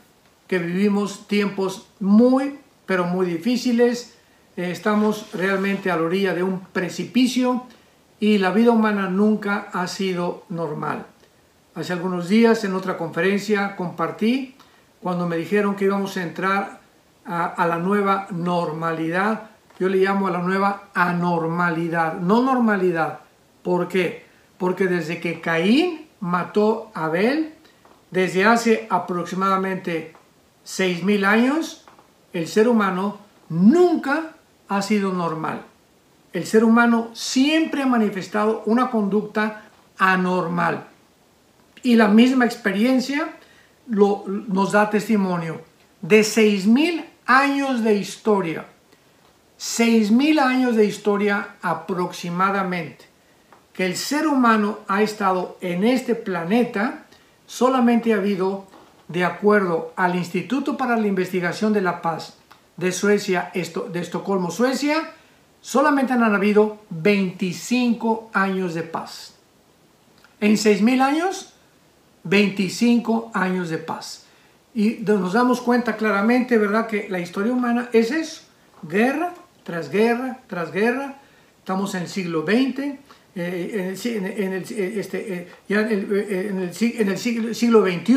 que 0.47 0.59
vivimos 0.59 1.27
tiempos 1.27 1.87
muy, 1.99 2.59
pero 2.85 3.05
muy 3.05 3.25
difíciles. 3.25 4.15
Eh, 4.57 4.71
estamos 4.71 5.31
realmente 5.33 5.91
a 5.91 5.97
la 5.97 6.03
orilla 6.03 6.33
de 6.33 6.43
un 6.43 6.59
precipicio 6.59 7.63
y 8.19 8.37
la 8.37 8.51
vida 8.51 8.71
humana 8.71 9.09
nunca 9.09 9.69
ha 9.73 9.87
sido 9.87 10.45
normal. 10.49 11.05
Hace 11.75 11.93
algunos 11.93 12.29
días 12.29 12.63
en 12.63 12.73
otra 12.73 12.97
conferencia 12.97 13.75
compartí 13.75 14.55
cuando 15.01 15.27
me 15.27 15.37
dijeron 15.37 15.75
que 15.75 15.85
íbamos 15.85 16.17
a 16.17 16.23
entrar 16.23 16.79
a, 17.25 17.67
la 17.67 17.77
nueva 17.77 18.27
normalidad, 18.31 19.49
yo 19.79 19.89
le 19.89 19.97
llamo 19.97 20.27
a 20.27 20.31
la 20.31 20.39
nueva 20.39 20.89
anormalidad, 20.93 22.15
no 22.15 22.41
normalidad. 22.41 23.19
¿Por 23.61 23.87
qué? 23.87 24.25
Porque 24.57 24.87
desde 24.87 25.19
que 25.19 25.41
Caín 25.41 26.07
mató 26.21 26.91
a 26.93 27.05
Abel, 27.05 27.53
desde 28.09 28.45
hace 28.45 28.87
aproximadamente 28.89 30.14
6.000 30.66 31.26
años, 31.26 31.86
el 32.34 32.47
ser 32.47 32.68
humano 32.68 33.20
nunca 33.49 34.32
ha 34.68 34.82
sido 34.82 35.13
normal. 35.13 35.61
El 36.34 36.45
ser 36.45 36.63
humano 36.63 37.11
siempre 37.13 37.84
ha 37.84 37.88
manifestado 37.88 38.63
una 38.66 38.89
conducta 38.89 39.70
anormal. 39.97 40.88
Y 41.84 41.95
la 41.95 42.07
misma 42.07 42.45
experiencia 42.45 43.36
nos 43.88 44.72
da 44.72 44.89
testimonio 44.89 45.61
de 46.01 46.22
6.000 46.22 47.05
años 47.26 47.84
de 47.84 47.95
historia, 47.95 48.66
6.000 49.59 50.39
años 50.39 50.76
de 50.76 50.86
historia 50.86 51.55
aproximadamente, 51.61 53.05
que 53.74 53.86
el 53.86 53.95
ser 53.95 54.28
humano 54.28 54.80
ha 54.88 55.01
estado 55.01 55.57
en 55.61 55.84
este 55.84 56.16
planeta 56.16 57.05
solamente 57.45 58.13
ha 58.13 58.18
habido, 58.18 58.68
de 59.08 59.24
acuerdo 59.24 59.93
al 59.95 60.16
Instituto 60.16 60.78
para 60.78 60.97
la 60.97 61.08
Investigación 61.08 61.74
de 61.74 61.82
la 61.82 62.01
Paz 62.01 62.38
de 62.78 62.91
Suecia, 62.91 63.51
de 63.53 63.99
Estocolmo, 63.99 64.51
Suecia, 64.51 65.12
solamente 65.62 66.14
han 66.14 66.24
habido 66.24 66.80
25 66.89 68.32
años 68.34 68.74
de 68.74 68.84
paz. 68.84 69.36
En 70.41 70.53
6.000 70.53 71.01
años, 71.01 71.53
25 72.24 73.32
años 73.34 73.70
de 73.70 73.78
paz. 73.78 74.26
Y 74.74 74.97
nos 75.06 75.34
damos 75.34 75.62
cuenta 75.62 75.95
claramente, 75.95 76.58
¿verdad?, 76.58 76.88
que 76.88 77.08
la 77.10 77.20
historia 77.20 77.53
humana 77.53 77.89
es 77.93 78.12
eso, 78.12 78.41
guerra 78.84 79.34
tras 79.64 79.89
guerra 79.89 80.39
tras 80.47 80.72
guerra. 80.72 81.16
Estamos 81.60 81.95
en 81.95 82.03
el 82.03 82.08
siglo 82.08 82.45
XX, 82.45 82.99
en 83.36 84.53
el, 84.53 84.65
siglo, 87.55 87.86
XXI, 87.86 88.13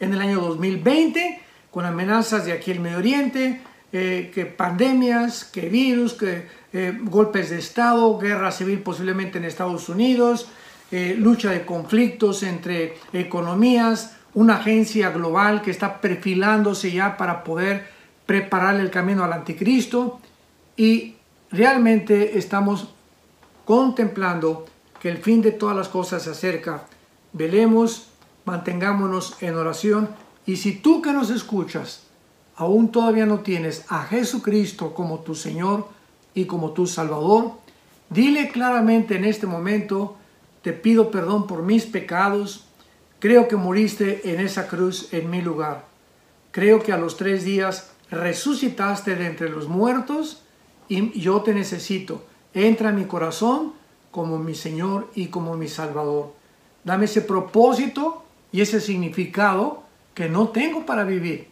en 0.00 0.12
el 0.12 0.20
año 0.20 0.40
2020, 0.40 1.40
con 1.70 1.84
amenazas 1.84 2.46
de 2.46 2.52
aquí 2.52 2.72
el 2.72 2.80
Medio 2.80 2.98
Oriente, 2.98 3.60
eh, 3.92 4.30
que 4.34 4.46
pandemias, 4.46 5.44
que 5.44 5.68
virus, 5.68 6.14
que 6.14 6.46
eh, 6.72 6.98
golpes 7.00 7.50
de 7.50 7.58
Estado, 7.58 8.18
guerra 8.18 8.50
civil 8.50 8.80
posiblemente 8.80 9.38
en 9.38 9.44
Estados 9.44 9.88
Unidos, 9.88 10.48
eh, 10.90 11.14
lucha 11.18 11.50
de 11.50 11.64
conflictos 11.64 12.42
entre 12.42 12.96
economías, 13.12 14.16
una 14.34 14.56
agencia 14.56 15.10
global 15.10 15.62
que 15.62 15.70
está 15.70 16.00
perfilándose 16.00 16.90
ya 16.90 17.16
para 17.16 17.44
poder 17.44 17.86
preparar 18.26 18.80
el 18.80 18.90
camino 18.90 19.24
al 19.24 19.32
anticristo 19.32 20.20
y 20.76 21.14
realmente 21.50 22.36
estamos 22.36 22.95
contemplando 23.66 24.64
que 25.00 25.10
el 25.10 25.18
fin 25.18 25.42
de 25.42 25.52
todas 25.52 25.76
las 25.76 25.88
cosas 25.88 26.22
se 26.22 26.30
acerca. 26.30 26.86
Velemos, 27.34 28.08
mantengámonos 28.46 29.36
en 29.42 29.56
oración 29.56 30.08
y 30.46 30.56
si 30.56 30.76
tú 30.76 31.02
que 31.02 31.12
nos 31.12 31.28
escuchas 31.28 32.04
aún 32.54 32.90
todavía 32.90 33.26
no 33.26 33.40
tienes 33.40 33.84
a 33.88 34.04
Jesucristo 34.04 34.94
como 34.94 35.18
tu 35.18 35.34
Señor 35.34 35.88
y 36.32 36.46
como 36.46 36.70
tu 36.70 36.86
Salvador, 36.86 37.52
dile 38.08 38.48
claramente 38.48 39.16
en 39.16 39.26
este 39.26 39.46
momento, 39.46 40.16
te 40.62 40.72
pido 40.72 41.10
perdón 41.10 41.46
por 41.46 41.62
mis 41.62 41.84
pecados, 41.84 42.66
creo 43.18 43.48
que 43.48 43.56
moriste 43.56 44.32
en 44.32 44.40
esa 44.40 44.68
cruz 44.68 45.12
en 45.12 45.28
mi 45.28 45.42
lugar, 45.42 45.84
creo 46.50 46.82
que 46.82 46.92
a 46.92 46.98
los 46.98 47.16
tres 47.16 47.44
días 47.44 47.90
resucitaste 48.10 49.16
de 49.16 49.26
entre 49.26 49.50
los 49.50 49.68
muertos 49.68 50.42
y 50.88 51.20
yo 51.20 51.42
te 51.42 51.52
necesito, 51.52 52.24
entra 52.56 52.88
en 52.88 52.96
mi 52.96 53.04
corazón 53.04 53.74
como 54.10 54.38
mi 54.38 54.54
Señor 54.54 55.10
y 55.14 55.26
como 55.26 55.56
mi 55.56 55.68
Salvador. 55.68 56.32
Dame 56.84 57.04
ese 57.04 57.20
propósito 57.20 58.24
y 58.50 58.62
ese 58.62 58.80
significado 58.80 59.82
que 60.14 60.30
no 60.30 60.48
tengo 60.48 60.86
para 60.86 61.04
vivir 61.04 61.48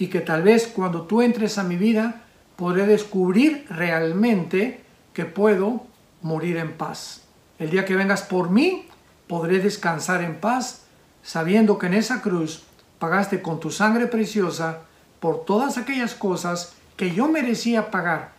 y 0.00 0.08
que 0.08 0.20
tal 0.20 0.42
vez 0.42 0.66
cuando 0.66 1.02
tú 1.02 1.22
entres 1.22 1.58
a 1.58 1.62
mi 1.62 1.76
vida 1.76 2.24
podré 2.56 2.86
descubrir 2.86 3.66
realmente 3.70 4.80
que 5.12 5.24
puedo 5.24 5.82
morir 6.22 6.56
en 6.56 6.72
paz. 6.72 7.22
El 7.60 7.70
día 7.70 7.84
que 7.84 7.94
vengas 7.94 8.22
por 8.22 8.50
mí, 8.50 8.86
podré 9.28 9.60
descansar 9.60 10.22
en 10.22 10.40
paz, 10.40 10.86
sabiendo 11.22 11.78
que 11.78 11.86
en 11.86 11.94
esa 11.94 12.20
cruz 12.20 12.64
pagaste 12.98 13.42
con 13.42 13.60
tu 13.60 13.70
sangre 13.70 14.08
preciosa 14.08 14.80
por 15.20 15.44
todas 15.44 15.78
aquellas 15.78 16.14
cosas 16.14 16.74
que 16.96 17.12
yo 17.14 17.28
merecía 17.28 17.92
pagar, 17.92 18.32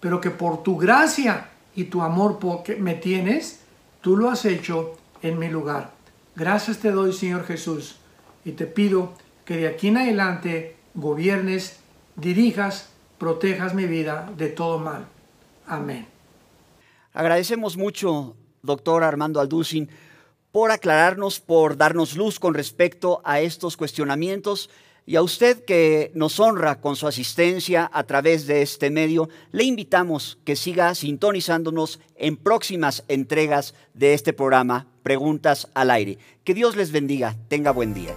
pero 0.00 0.22
que 0.22 0.30
por 0.30 0.62
tu 0.62 0.78
gracia 0.78 1.50
y 1.76 1.84
tu 1.84 2.02
amor 2.02 2.38
que 2.64 2.76
me 2.76 2.94
tienes, 2.94 3.60
tú 4.00 4.16
lo 4.16 4.30
has 4.30 4.44
hecho 4.44 4.96
en 5.22 5.38
mi 5.38 5.48
lugar. 5.48 5.92
Gracias 6.34 6.78
te 6.78 6.90
doy, 6.90 7.12
Señor 7.12 7.44
Jesús, 7.44 7.96
y 8.44 8.52
te 8.52 8.66
pido 8.66 9.12
que 9.44 9.58
de 9.58 9.68
aquí 9.68 9.88
en 9.88 9.98
adelante 9.98 10.76
gobiernes, 10.94 11.78
dirijas, 12.16 12.88
protejas 13.18 13.74
mi 13.74 13.86
vida 13.86 14.32
de 14.36 14.48
todo 14.48 14.78
mal. 14.78 15.06
Amén. 15.66 16.06
Agradecemos 17.12 17.76
mucho, 17.76 18.36
doctor 18.62 19.04
Armando 19.04 19.40
Alducin, 19.40 19.88
por 20.52 20.70
aclararnos, 20.70 21.40
por 21.40 21.76
darnos 21.76 22.16
luz 22.16 22.40
con 22.40 22.54
respecto 22.54 23.20
a 23.24 23.40
estos 23.40 23.76
cuestionamientos 23.76 24.70
y 25.06 25.14
a 25.14 25.22
usted 25.22 25.64
que 25.64 26.10
nos 26.14 26.40
honra 26.40 26.80
con 26.80 26.96
su 26.96 27.06
asistencia 27.06 27.88
a 27.92 28.02
través 28.04 28.46
de 28.46 28.62
este 28.62 28.90
medio, 28.90 29.28
le 29.52 29.62
invitamos 29.62 30.38
que 30.44 30.56
siga 30.56 30.94
sintonizándonos 30.96 32.00
en 32.16 32.36
próximas 32.36 33.04
entregas 33.06 33.74
de 33.94 34.14
este 34.14 34.32
programa 34.32 34.88
Preguntas 35.04 35.68
al 35.74 35.92
Aire. 35.92 36.18
Que 36.42 36.54
Dios 36.54 36.74
les 36.74 36.90
bendiga. 36.90 37.36
Tenga 37.48 37.70
buen 37.70 37.94
día. 37.94 38.14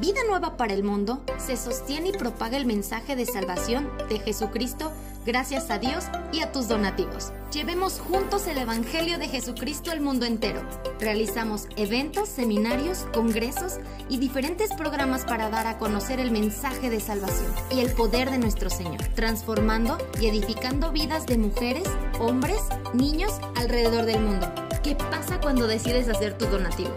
Vida 0.00 0.20
Nueva 0.26 0.56
para 0.56 0.72
el 0.72 0.82
Mundo 0.82 1.22
se 1.36 1.56
sostiene 1.56 2.08
y 2.08 2.12
propaga 2.12 2.56
el 2.56 2.64
mensaje 2.64 3.16
de 3.16 3.26
salvación 3.26 3.90
de 4.08 4.18
Jesucristo 4.18 4.92
gracias 5.26 5.70
a 5.70 5.78
Dios 5.78 6.04
y 6.32 6.40
a 6.40 6.52
tus 6.52 6.68
donativos. 6.68 7.32
Llevemos 7.52 7.98
juntos 7.98 8.46
el 8.46 8.58
Evangelio 8.58 9.18
de 9.18 9.28
Jesucristo 9.28 9.90
al 9.90 10.00
mundo 10.00 10.26
entero. 10.26 10.62
Realizamos 11.00 11.66
eventos, 11.76 12.28
seminarios, 12.28 13.06
congresos 13.12 13.78
y 14.08 14.18
diferentes 14.18 14.72
programas 14.74 15.24
para 15.24 15.50
dar 15.50 15.66
a 15.66 15.78
conocer 15.78 16.20
el 16.20 16.30
mensaje 16.30 16.90
de 16.90 17.00
salvación 17.00 17.52
y 17.70 17.80
el 17.80 17.92
poder 17.92 18.30
de 18.30 18.38
nuestro 18.38 18.70
Señor, 18.70 19.02
transformando 19.14 19.98
y 20.20 20.28
edificando 20.28 20.92
vidas 20.92 21.26
de 21.26 21.38
mujeres, 21.38 21.88
hombres, 22.20 22.60
niños 22.94 23.32
alrededor 23.56 24.04
del 24.04 24.20
mundo. 24.20 24.52
¿Qué 24.82 24.94
pasa 24.94 25.40
cuando 25.40 25.66
decides 25.66 26.08
hacer 26.08 26.38
tu 26.38 26.46
donativo? 26.46 26.90